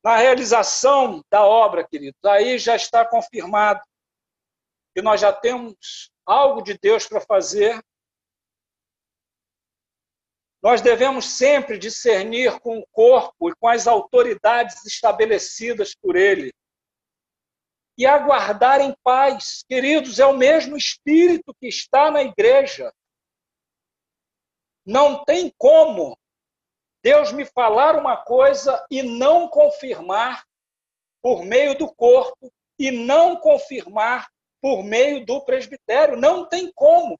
[0.02, 3.82] Na realização da obra, queridos, aí já está confirmado
[4.94, 7.82] que nós já temos algo de Deus para fazer.
[10.62, 16.52] Nós devemos sempre discernir com o corpo e com as autoridades estabelecidas por Ele.
[17.96, 19.62] E aguardar em paz.
[19.68, 22.92] Queridos, é o mesmo Espírito que está na igreja.
[24.84, 26.18] Não tem como
[27.02, 30.44] Deus me falar uma coisa e não confirmar
[31.22, 34.28] por meio do corpo e não confirmar
[34.60, 36.16] por meio do presbitério.
[36.16, 37.18] Não tem como.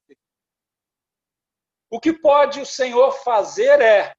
[1.89, 4.13] O que pode o Senhor fazer é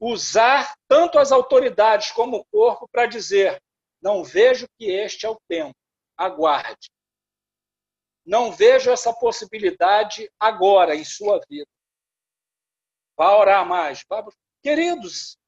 [0.00, 3.60] usar tanto as autoridades como o corpo para dizer:
[4.00, 5.74] não vejo que este é o tempo,
[6.16, 6.90] aguarde.
[8.24, 11.68] Não vejo essa possibilidade agora em sua vida.
[13.16, 14.04] Vá orar mais.
[14.08, 14.24] Vá...
[14.68, 15.38] Queridos,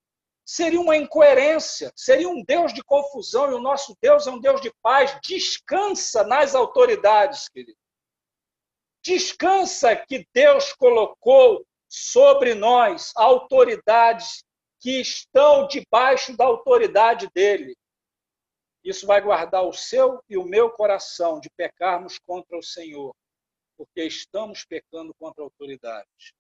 [0.47, 4.63] seria uma incoerência, seria um Deus de confusão e o nosso Deus é um Deus
[4.63, 5.15] de paz.
[5.23, 7.77] Descansa nas autoridades, querido.
[9.05, 14.43] Descansa que Deus colocou sobre nós autoridades
[14.81, 17.77] que estão debaixo da autoridade dele.
[18.83, 23.15] Isso vai guardar o seu e o meu coração de pecarmos contra o Senhor,
[23.77, 26.35] porque estamos pecando contra a autoridade.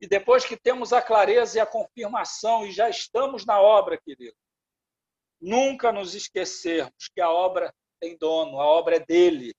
[0.00, 4.36] E depois que temos a clareza e a confirmação e já estamos na obra, querido,
[5.40, 9.54] nunca nos esquecermos que a obra tem dono, a obra é dele.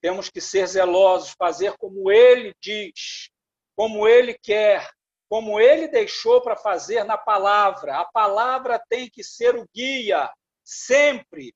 [0.00, 3.30] Temos que ser zelosos, fazer como ele diz,
[3.74, 4.88] como ele quer,
[5.28, 7.98] como ele deixou para fazer na palavra.
[7.98, 10.32] A palavra tem que ser o guia,
[10.64, 11.52] sempre.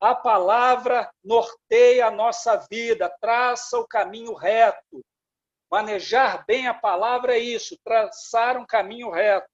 [0.00, 5.04] A palavra norteia a nossa vida, traça o caminho reto.
[5.72, 9.50] Manejar bem a palavra é isso, traçar um caminho reto.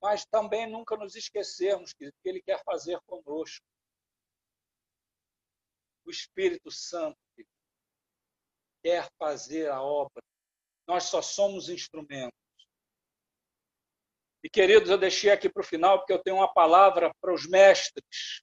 [0.00, 3.66] Mas também nunca nos esquecermos que Ele quer fazer conosco.
[6.04, 7.18] O Espírito Santo
[8.80, 10.22] quer fazer a obra.
[10.86, 12.38] Nós só somos instrumentos.
[14.44, 17.44] E, queridos, eu deixei aqui para o final, porque eu tenho uma palavra para os
[17.48, 18.40] mestres.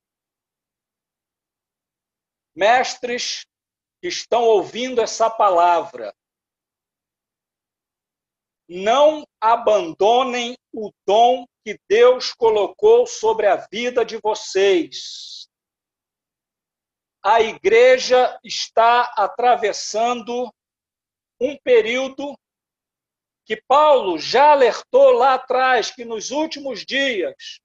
[2.53, 3.45] Mestres
[4.07, 6.13] estão ouvindo essa palavra,
[8.67, 15.47] não abandonem o dom que Deus colocou sobre a vida de vocês.
[17.23, 20.53] A igreja está atravessando
[21.39, 22.37] um período
[23.45, 27.59] que Paulo já alertou lá atrás, que nos últimos dias,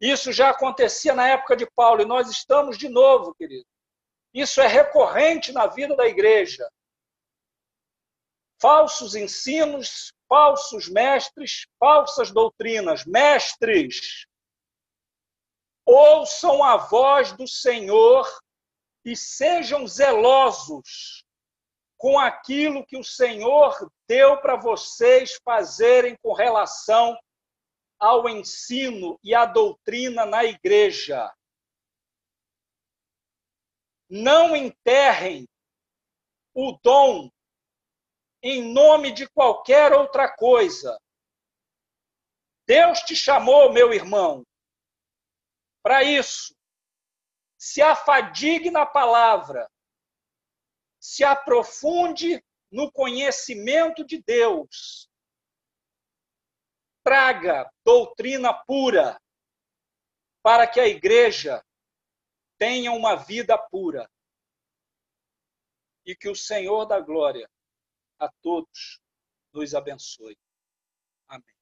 [0.00, 3.66] isso já acontecia na época de Paulo, e nós estamos de novo, querido.
[4.36, 6.70] Isso é recorrente na vida da igreja.
[8.60, 13.06] Falsos ensinos, falsos mestres, falsas doutrinas.
[13.06, 14.26] Mestres,
[15.86, 18.30] ouçam a voz do Senhor
[19.06, 21.24] e sejam zelosos
[21.96, 27.18] com aquilo que o Senhor deu para vocês fazerem com relação
[27.98, 31.34] ao ensino e à doutrina na igreja.
[34.08, 35.48] Não enterrem
[36.54, 37.30] o dom
[38.42, 40.98] em nome de qualquer outra coisa.
[42.66, 44.44] Deus te chamou, meu irmão,
[45.82, 46.54] para isso.
[47.58, 49.68] Se afadigue na palavra,
[51.00, 55.08] se aprofunde no conhecimento de Deus,
[57.02, 59.20] traga doutrina pura,
[60.42, 61.64] para que a igreja
[62.58, 64.10] tenha uma vida pura
[66.04, 67.50] e que o Senhor da glória
[68.18, 69.00] a todos
[69.52, 70.38] nos abençoe.
[71.28, 71.56] Amém.